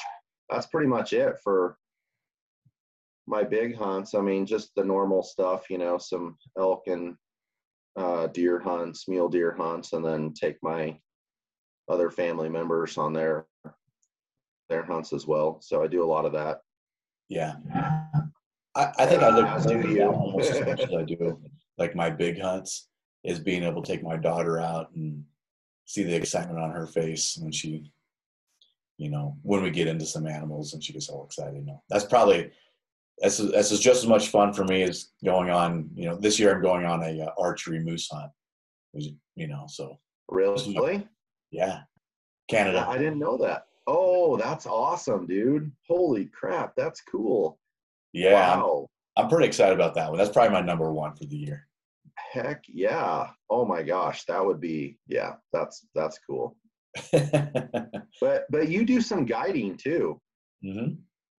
[0.51, 1.77] that's pretty much it for
[3.27, 4.15] my big hunts.
[4.15, 5.71] I mean, just the normal stuff.
[5.71, 7.17] You know, some elk and
[7.97, 10.99] uh, deer hunts, mule deer hunts, and then take my
[11.89, 13.47] other family members on their
[14.69, 15.59] their hunts as well.
[15.63, 16.61] So I do a lot of that.
[17.29, 17.55] Yeah,
[18.75, 21.39] I, I think I look do you almost as much as I do
[21.77, 22.89] like my big hunts
[23.25, 25.25] is being able to take my daughter out and
[25.85, 27.91] see the excitement on her face when she,
[28.99, 31.57] you know, when we get into some animals and she gets all excited.
[31.57, 32.51] You know, that's probably
[33.21, 35.91] this is just as much fun for me as going on.
[35.95, 38.31] You know, this year I'm going on a uh, archery moose hunt.
[38.95, 39.99] You know, so
[40.29, 41.07] really,
[41.51, 41.81] yeah,
[42.49, 42.87] Canada.
[42.89, 43.68] I didn't know that.
[43.91, 45.73] Oh, that's awesome, dude!
[45.89, 47.59] Holy crap, that's cool.
[48.13, 48.87] Yeah, wow.
[49.17, 50.19] I'm, I'm pretty excited about that one.
[50.19, 51.67] That's probably my number one for the year.
[52.17, 53.31] Heck yeah!
[53.51, 55.35] Oh my gosh, that would be yeah.
[55.53, 56.57] That's that's cool.
[57.13, 60.21] but but you do some guiding too.
[60.65, 60.95] Mm-hmm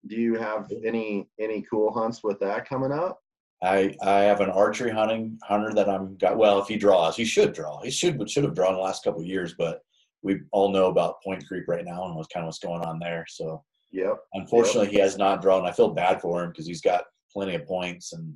[0.06, 3.20] do you have any any cool hunts with that coming up?
[3.62, 6.38] I I have an archery hunting hunter that I'm got.
[6.38, 7.82] Well, if he draws, he should draw.
[7.82, 9.82] He should should have drawn the last couple years, but
[10.22, 12.98] we all know about point creep right now and what's kind of what's going on
[12.98, 13.24] there.
[13.28, 14.18] So yep.
[14.34, 14.92] Unfortunately, yep.
[14.92, 15.66] he has not drawn.
[15.66, 18.12] I feel bad for him because he's got plenty of points.
[18.12, 18.34] And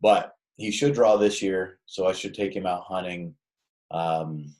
[0.00, 3.34] but he should draw this year, so I should take him out hunting.
[3.90, 4.54] Um,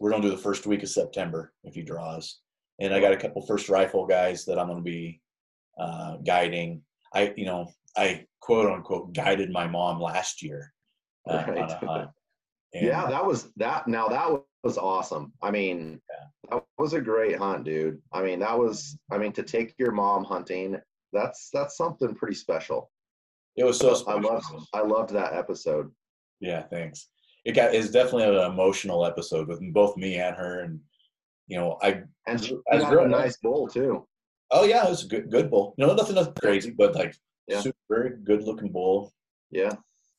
[0.00, 2.40] we're gonna do the first week of September if he draws,
[2.80, 5.20] and I got a couple first rifle guys that I'm gonna be
[5.78, 6.82] uh, guiding.
[7.14, 10.72] I you know I quote unquote guided my mom last year
[11.28, 11.58] uh, Right.
[11.58, 12.10] on a hunt.
[12.74, 13.86] And, yeah, that was that.
[13.86, 15.32] Now that was awesome.
[15.42, 16.00] I mean,
[16.50, 18.00] that was a great hunt, dude.
[18.12, 18.96] I mean, that was.
[19.10, 20.76] I mean, to take your mom hunting,
[21.12, 22.90] that's that's something pretty special.
[23.56, 24.18] it was so special.
[24.30, 24.44] I loved
[24.74, 25.90] I loved that episode.
[26.40, 27.08] Yeah, thanks.
[27.44, 30.80] It got it's definitely an emotional episode with both me and her, and
[31.48, 34.06] you know, I And she As got a nice bull too.
[34.52, 35.74] oh yeah, it was a good good bull.
[35.76, 37.14] You know, nothing, nothing crazy, but like
[37.48, 37.60] Yeah.
[37.60, 39.12] super very good looking bull.
[39.50, 39.72] Yeah.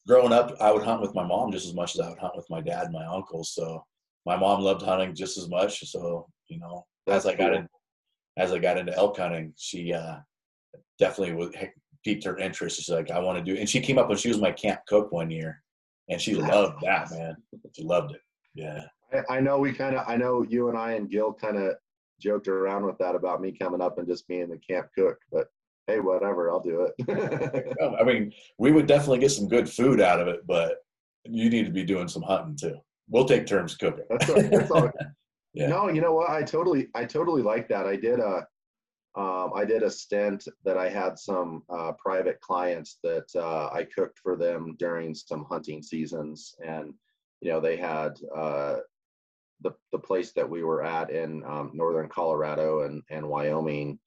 [0.05, 2.35] Growing up, I would hunt with my mom just as much as I would hunt
[2.35, 3.53] with my dad and my uncles.
[3.55, 3.85] So
[4.25, 5.79] my mom loved hunting just as much.
[5.89, 7.59] So you know, That's as I got cool.
[7.59, 7.67] in,
[8.37, 10.17] as I got into elk hunting, she uh,
[10.99, 11.55] definitely would
[12.03, 12.77] piqued her interest.
[12.77, 14.81] She's like, I want to do, and she came up when she was my camp
[14.87, 15.61] cook one year,
[16.09, 17.35] and she loved that man.
[17.75, 18.21] She loved it.
[18.55, 18.83] Yeah.
[19.13, 20.05] I, I know we kind of.
[20.07, 21.75] I know you and I and Gil kind of
[22.19, 25.47] joked around with that about me coming up and just being the camp cook, but
[25.87, 27.75] hey, whatever, I'll do it.
[27.99, 30.77] I mean, we would definitely get some good food out of it, but
[31.25, 32.77] you need to be doing some hunting too.
[33.09, 34.05] We'll take turns cooking.
[34.09, 34.91] That's all, that's all.
[35.55, 35.67] Yeah.
[35.67, 36.31] No, you know what?
[36.31, 37.85] I totally, I totally like that.
[37.85, 38.47] I did a,
[39.15, 43.83] um, I did a stint that I had some uh, private clients that uh, I
[43.83, 46.95] cooked for them during some hunting seasons, and
[47.41, 48.77] you know they had uh,
[49.61, 53.99] the the place that we were at in um, northern Colorado and and Wyoming.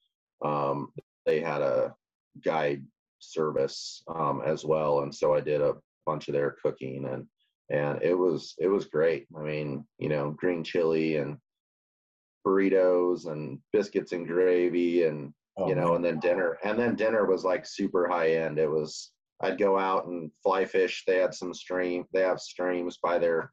[0.43, 0.91] Um,
[1.25, 1.95] they had a
[2.43, 2.83] guide
[3.19, 5.75] service um, as well, and so I did a
[6.05, 7.25] bunch of their cooking and
[7.69, 9.27] and it was it was great.
[9.37, 11.37] I mean, you know, green chili and
[12.45, 16.59] burritos and biscuits and gravy and Oh, you know, and then dinner.
[16.63, 18.59] And then dinner was like super high end.
[18.59, 19.11] It was
[19.41, 21.03] I'd go out and fly fish.
[21.05, 22.05] They had some stream.
[22.13, 23.51] They have streams by their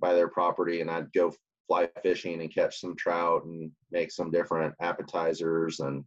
[0.00, 1.32] by their property, and I'd go
[1.66, 6.04] fly fishing and catch some trout and make some different appetizers and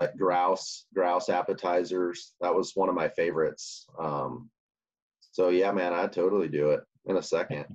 [0.00, 2.32] like grouse grouse appetizers.
[2.40, 3.86] That was one of my favorites.
[3.98, 4.50] Um,
[5.34, 7.66] so yeah, man, I'd totally do it in a second.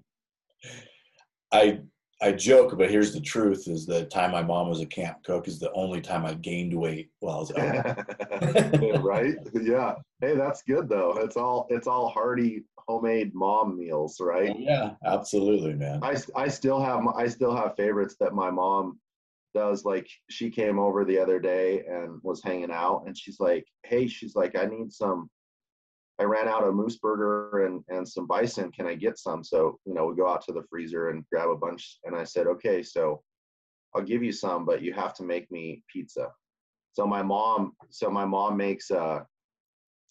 [1.52, 1.82] I
[2.22, 5.50] I joke, but here's the truth: is the time my mom was a camp cook
[5.50, 9.04] is the only time I gained weight while I was elk.
[9.04, 9.36] right?
[9.62, 9.96] Yeah.
[10.22, 11.18] Hey, that's good though.
[11.18, 14.58] It's all it's all hearty homemade mom meals, right?
[14.58, 16.00] yeah, absolutely, man.
[16.02, 19.00] I, I still have I still have favorites that my mom
[19.54, 19.84] does.
[19.84, 24.08] Like she came over the other day and was hanging out, and she's like, "Hey,
[24.08, 25.30] she's like, I need some.
[26.20, 28.72] I ran out of moose burger and and some bison.
[28.72, 31.50] Can I get some?" So you know, we go out to the freezer and grab
[31.50, 33.24] a bunch, and I said, "Okay, so
[33.96, 36.32] I'll give you some, but you have to make me pizza."
[36.94, 39.22] So my mom, so my mom makes uh,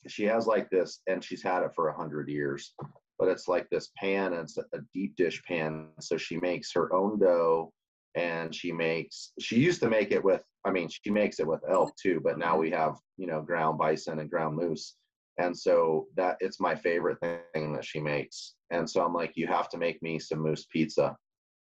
[0.06, 2.74] she has like this, and she's had it for a hundred years
[3.18, 6.92] but it's like this pan and it's a deep dish pan so she makes her
[6.92, 7.72] own dough
[8.14, 11.61] and she makes she used to make it with i mean she makes it with
[11.68, 14.94] elk too but now we have you know ground bison and ground moose
[15.39, 18.55] and so that it's my favorite thing that she makes.
[18.70, 21.16] And so i'm like you have to make me some moose pizza.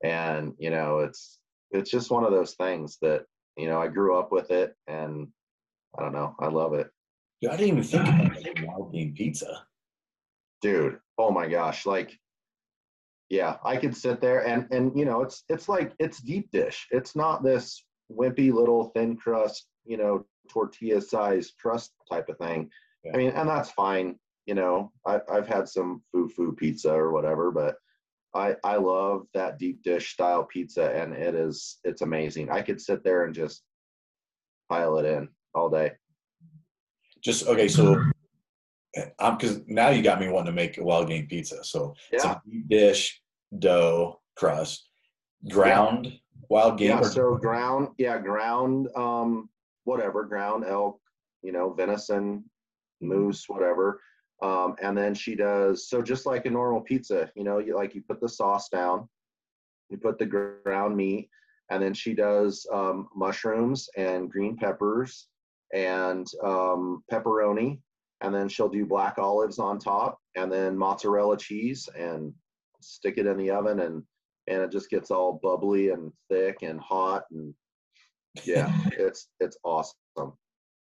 [0.05, 1.39] And you know it's
[1.71, 3.25] it's just one of those things that
[3.57, 5.29] you know i grew up with it and
[5.99, 6.89] i don't know i love it.
[7.41, 9.65] Dude, I didn't even think about making wild game pizza.
[10.61, 12.19] dude oh my gosh like
[13.29, 16.87] yeah i could sit there and and you know it's it's like it's deep dish.
[16.91, 22.71] It's not this wimpy little thin crust you know tortilla sized crust type of thing
[23.07, 23.13] Yeah.
[23.15, 27.13] i mean and that's fine you know I, i've had some foo foo pizza or
[27.13, 27.77] whatever but
[28.35, 32.81] i i love that deep dish style pizza and it is it's amazing i could
[32.81, 33.63] sit there and just
[34.69, 35.93] pile it in all day
[37.23, 38.03] Just okay, so
[39.19, 41.63] I'm because now you got me wanting to make a wild game pizza.
[41.65, 43.21] So it's yeah a deep dish
[43.59, 44.89] dough crust,
[45.51, 46.13] ground
[46.49, 46.91] wild game.
[46.91, 49.49] Yeah, so ground, yeah, ground, um,
[49.85, 51.01] whatever, ground elk,
[51.43, 52.45] you know, venison,
[53.01, 54.01] moose, whatever.
[54.43, 57.95] Um, and then she does so just like a normal pizza, you know, you like
[57.95, 59.09] you put the sauce down,
[59.89, 61.31] you put the ground meat,
[61.71, 65.29] and then she does um, mushrooms and green peppers
[65.75, 67.81] and um, pepperoni,
[68.21, 72.33] and then she'll do black olives on top, and then mozzarella cheese, and
[72.81, 74.03] stick it in the oven, and
[74.49, 77.55] and it just gets all bubbly and thick and hot, and
[78.45, 79.97] yeah, it's it's awesome.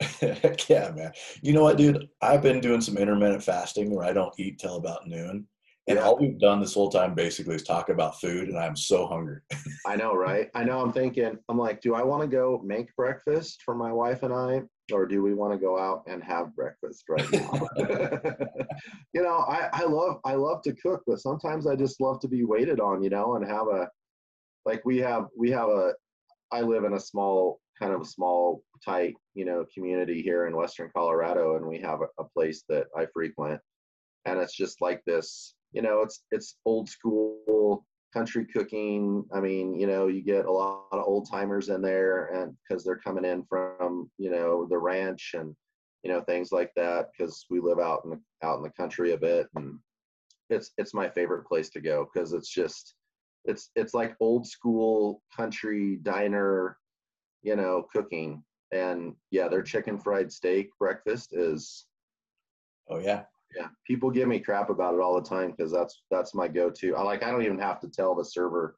[0.01, 1.13] Heck yeah, man.
[1.43, 2.09] You know what, dude?
[2.21, 5.47] I've been doing some intermittent fasting where I don't eat till about noon.
[5.87, 6.05] And Yeah.
[6.05, 9.41] all we've done this whole time basically is talk about food, and I'm so hungry.
[9.87, 10.49] I know, right?
[10.55, 10.81] I know.
[10.81, 11.39] I'm thinking.
[11.49, 15.07] I'm like, do I want to go make breakfast for my wife and I, or
[15.07, 17.69] do we want to go out and have breakfast right now?
[19.13, 22.29] you know, I I love I love to cook, but sometimes I just love to
[22.29, 23.03] be waited on.
[23.03, 23.89] You know, and have a
[24.65, 25.93] like we have we have a.
[26.51, 30.57] I live in a small kind of a small tight you know community here in
[30.57, 33.61] western colorado and we have a, a place that i frequent.
[34.27, 39.25] And it's just like this you know it's it's old school country cooking.
[39.35, 42.85] I mean you know you get a lot of old timers in there and because
[42.85, 45.55] they're coming in from you know the ranch and
[46.05, 49.19] you know things like that because we live out in out in the country a
[49.19, 49.79] bit and
[50.51, 52.95] it's it's my favorite place to go because it's just
[53.45, 56.77] it's it's like old school country diner
[57.45, 58.43] you know cooking.
[58.73, 61.87] And yeah their chicken fried steak breakfast is
[62.91, 63.23] Oh yeah,
[63.57, 66.97] yeah people give me crap about it all the time because that's that's my go-to.
[66.97, 68.77] I like i don't even have to tell the server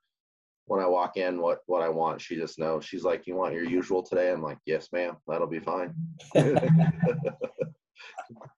[0.66, 2.20] when i walk in what what i want.
[2.20, 2.84] She just knows.
[2.84, 4.30] She's like you want your usual today?
[4.30, 5.16] I'm like yes ma'am.
[5.26, 5.94] That'll be fine.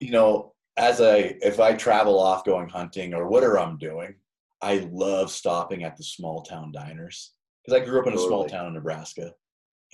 [0.01, 4.15] You know, as I if I travel off going hunting or whatever I'm doing,
[4.63, 7.33] I love stopping at the small town diners
[7.65, 9.33] because I grew up in a small town in Nebraska,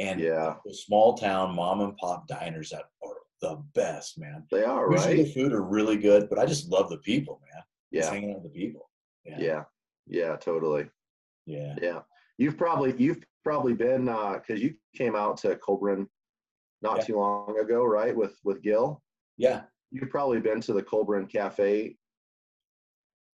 [0.00, 4.44] and yeah the small town mom and pop diners that are the best, man.
[4.50, 7.40] they are Usually right the food are really good, but I just love the people,
[7.52, 7.62] man.
[7.92, 8.88] Just yeah hanging out with the people.
[9.24, 9.62] Yeah, yeah
[10.06, 10.86] yeah totally
[11.46, 11.74] yeah.
[11.80, 12.00] yeah
[12.38, 16.06] you've probably you've probably been uh because you came out to Collbran
[16.82, 17.04] not Yeah.
[17.04, 19.02] too long ago right with with gil
[19.38, 19.62] yeah.
[19.90, 21.96] you've probably been to the Collbran cafe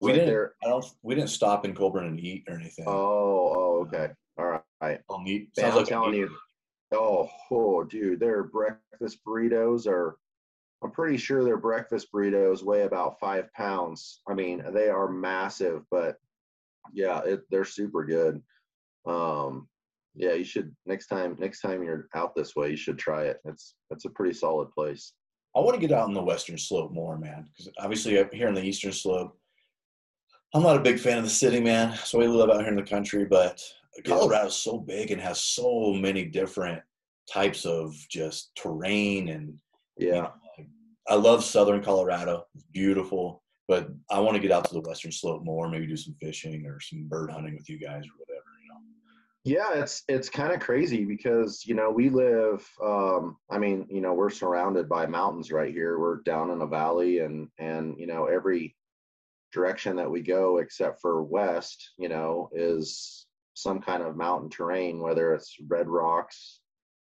[0.01, 0.29] We right didn't.
[0.31, 0.85] there I don't.
[1.03, 2.85] We didn't stop in Collbran and eat or anything.
[2.89, 5.19] oh oh okay all right I'll.
[5.23, 6.31] Man, Sounds I'm like telling you,
[6.93, 10.17] oh, oh, dude, their breakfast burritos are.
[10.83, 14.23] I'm pretty sure their breakfast burritos weigh about five pounds.
[14.27, 16.17] I mean, they are massive, but
[16.95, 18.43] yeah, it, they're super good.
[19.07, 19.69] Um,
[20.15, 21.37] yeah, you should next time.
[21.39, 23.41] Next time you're out this way, you should try it.
[23.45, 25.13] It's it's a pretty solid place.
[25.55, 27.47] I want to get out on the western slope more, man.
[27.51, 29.37] Because obviously up here on the eastern slope,
[30.55, 31.97] I'm not a big fan of the city, man.
[32.05, 33.63] So we live out here in the country, but.
[34.05, 36.83] Colorado's so big and has so many different
[37.33, 39.59] types of just terrain and
[39.99, 40.33] you Yeah, know,
[41.09, 42.47] I love southern Colorado.
[42.55, 45.97] It's beautiful, but I want to get out to the western slope more, maybe do
[45.97, 48.81] some fishing or some bird hunting with you guys or whatever, you know.
[49.45, 52.67] yeah, it's it's kind of crazy because you know we live.
[52.83, 55.99] Um, I mean, you know, we're surrounded by mountains right here.
[55.99, 58.77] We're down in a valley, and and you know every
[59.53, 65.01] direction that we go except for west, you know, is some kind of mountain terrain,
[65.01, 66.61] whether it's red rocks,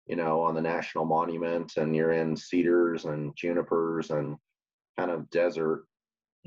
[0.07, 4.37] you know, on the national monument, and you're in cedars and junipers and
[4.97, 5.85] kind of desert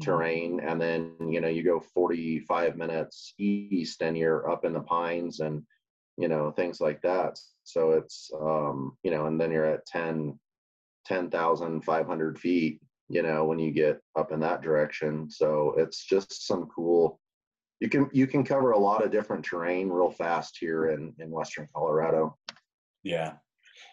[0.03, 0.61] terrain.
[0.61, 5.41] And then you know you go 45 minutes east and you're up in the pines
[5.41, 5.63] and
[6.17, 7.39] you know things like that.
[7.65, 10.39] So it's um you know and then you're at 10
[11.07, 15.31] 10,500 feet you know when you get up in that direction.
[15.31, 17.21] So it's just some cool
[17.81, 21.31] you can you can cover a lot of different terrain real fast here in in
[21.31, 22.37] western colorado
[23.03, 23.35] Yeah.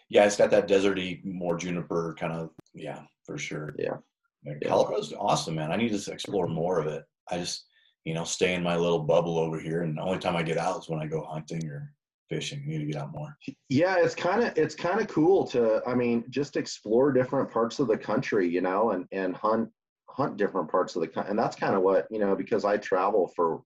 [0.08, 3.74] Yeah, it's got that deserty, more juniper kind of, yeah, for sure.
[3.78, 3.96] Yeah.
[4.44, 4.54] Yeah.
[4.68, 5.72] Colorado's awesome, man.
[5.72, 7.02] I need to explore more of it.
[7.30, 7.64] I just,
[8.04, 9.82] you know, stay in my little bubble over here.
[9.82, 11.92] And the only time I get out is when I go hunting or
[12.28, 12.62] fishing.
[12.64, 13.36] I need to get out more.
[13.68, 17.78] yeah it's kind of it's kind of cool to i mean just explore different parts
[17.78, 19.68] of the country you know and and hunt
[20.08, 22.76] hunt different parts of the country and that's kind of what you know because i
[22.76, 23.62] travel for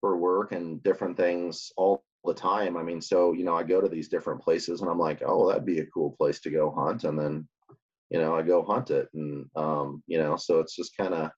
[0.00, 2.76] for work and different things all the time.
[2.76, 5.48] I mean so you know i go to these different places and i'm like oh
[5.48, 7.48] that'd be a cool place to go hunt and then
[8.10, 11.30] you know i go hunt it and um you know so it's just kind of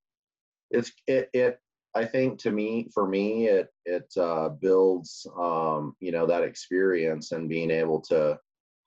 [0.71, 1.61] it's it it
[1.95, 7.33] I think to me, for me, it it uh, builds, um, you know, that experience
[7.33, 8.39] and being able to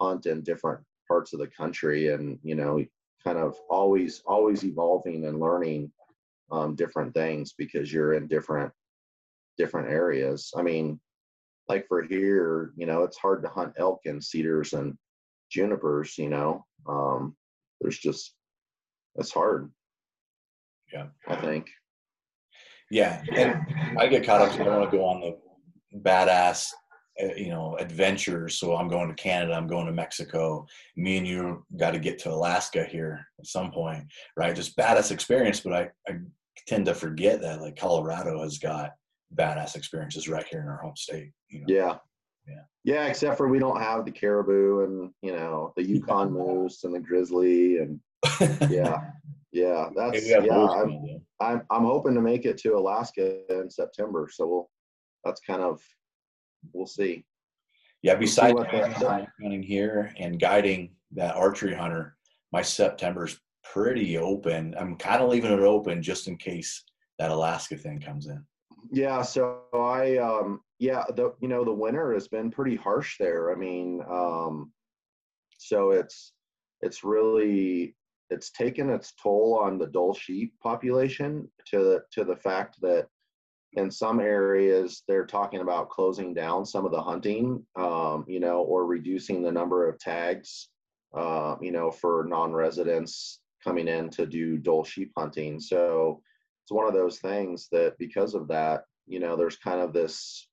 [0.02, 2.84] hunt in different parts of the country, and you know,
[3.24, 5.92] kind of always always evolving and learning
[6.52, 8.74] um, different things because you're in different
[9.58, 10.52] different areas.
[10.56, 11.00] I mean,
[11.68, 14.98] like for here, you know, it's hard to hunt elk in cedars and
[15.52, 16.18] junipers.
[16.18, 17.36] You know, um,
[17.82, 18.36] there's just
[19.16, 19.72] it's hard.
[20.94, 21.08] Yeah.
[21.28, 21.68] I think.
[22.92, 23.22] Yeah.
[23.34, 23.66] And
[23.98, 25.38] I get caught up I want to go on the
[26.00, 26.72] badass,
[27.22, 28.60] uh, you know, adventures.
[28.60, 29.54] So I'm going to Canada.
[29.54, 30.66] I'm going to Mexico.
[30.96, 34.06] Me and you got to get to Alaska here at some point,
[34.38, 34.56] right?
[34.56, 35.62] Just badass experience.
[35.62, 36.18] But I, I
[36.68, 38.92] tend to forget that like Colorado has got
[39.34, 41.32] badass experiences right here in our home state.
[41.50, 41.66] You know?
[41.68, 41.98] Yeah.
[42.48, 42.62] Yeah.
[42.84, 46.94] Yeah, except for we don't have the caribou and you know the Yukon moose and
[46.94, 48.00] the grizzly and
[48.70, 49.02] yeah,
[49.52, 50.40] Yeah, that's yeah.
[50.40, 54.70] I'm, I'm I'm hoping to make it to Alaska in September, so we'll
[55.24, 55.82] that's kind of
[56.74, 57.26] we'll see.
[58.04, 58.66] Yeah, besides we'll
[59.42, 62.16] hunting here and guiding that archery hunter,
[62.52, 64.76] my September's pretty open.
[64.78, 66.84] I'm kind of leaving it open just in case
[67.18, 68.46] that Alaska thing comes in.
[68.92, 73.52] Yeah, so I um yeah, the you know the winter has been pretty harsh there.
[73.52, 74.72] I mean, um
[75.58, 76.34] so it's
[76.82, 77.96] it's really
[78.30, 83.08] it's taken its toll on the Dall sheep population to the to the fact that
[83.74, 88.62] in some areas they're talking about closing down some of the hunting um, you know
[88.62, 90.70] or reducing the number of tags
[91.14, 96.22] uh, you know for non-residents coming in to do Dall sheep hunting so
[96.66, 100.48] it's one of those things that because of that you know there's kind of this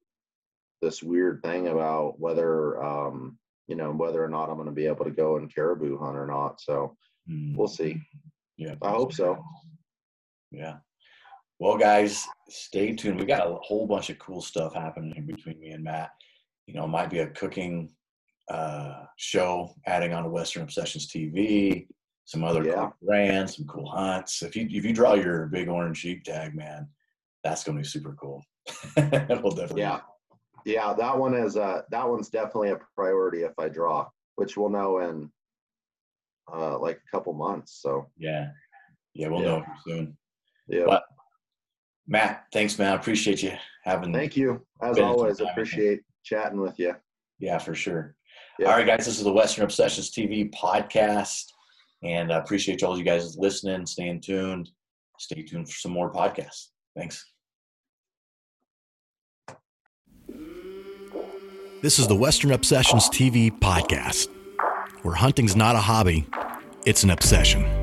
[0.83, 4.87] this weird thing about whether um, you know whether or not i'm going to be
[4.87, 6.61] able to go and caribou hunt or not.
[6.61, 6.95] So
[7.31, 7.57] mm.
[7.57, 7.99] we'll see.
[8.59, 8.75] Yeah.
[8.83, 9.43] I hope so.
[10.51, 10.77] Yeah.
[11.59, 13.19] Well guys stay tuned.
[13.19, 16.11] We got a whole bunch of cool stuff happening between me and matt.
[16.67, 17.89] You know might be a cooking
[18.51, 21.87] uh, show adding on to western obsessions tv
[22.33, 22.75] some other yeah.
[22.75, 26.89] cool brands some cool hunts if you if you draw your bighorn sheep tag man
[27.45, 28.43] that's going to be super cool
[28.97, 30.01] we'll definitely yeah
[30.65, 34.69] yeah, that one is uh that one's definitely a priority if I draw, which we'll
[34.69, 35.31] know in
[36.53, 37.81] uh like a couple months.
[37.81, 38.49] So yeah,
[39.15, 39.47] yeah, we'll yeah.
[39.47, 40.17] know soon.
[40.69, 40.85] Yeah.
[40.87, 41.05] But
[42.07, 42.93] Matt, thanks, man.
[42.93, 43.53] I appreciate you
[43.85, 44.13] having.
[44.13, 45.41] Thank you, as always.
[45.41, 46.95] Appreciate chatting with you.
[47.39, 48.15] Yeah, for sure.
[48.59, 48.67] Yeah.
[48.71, 49.07] All right, guys.
[49.07, 51.47] This is the Western Obsessions TV podcast,
[52.03, 54.71] and I appreciate all you guys listening, staying tuned.
[55.19, 56.69] Stay tuned for some more podcasts.
[56.97, 57.25] Thanks.
[61.83, 64.29] This is the Western Obsessions TV podcast,
[65.03, 66.27] where hunting's not a hobby,
[66.87, 67.82] it's an obsession.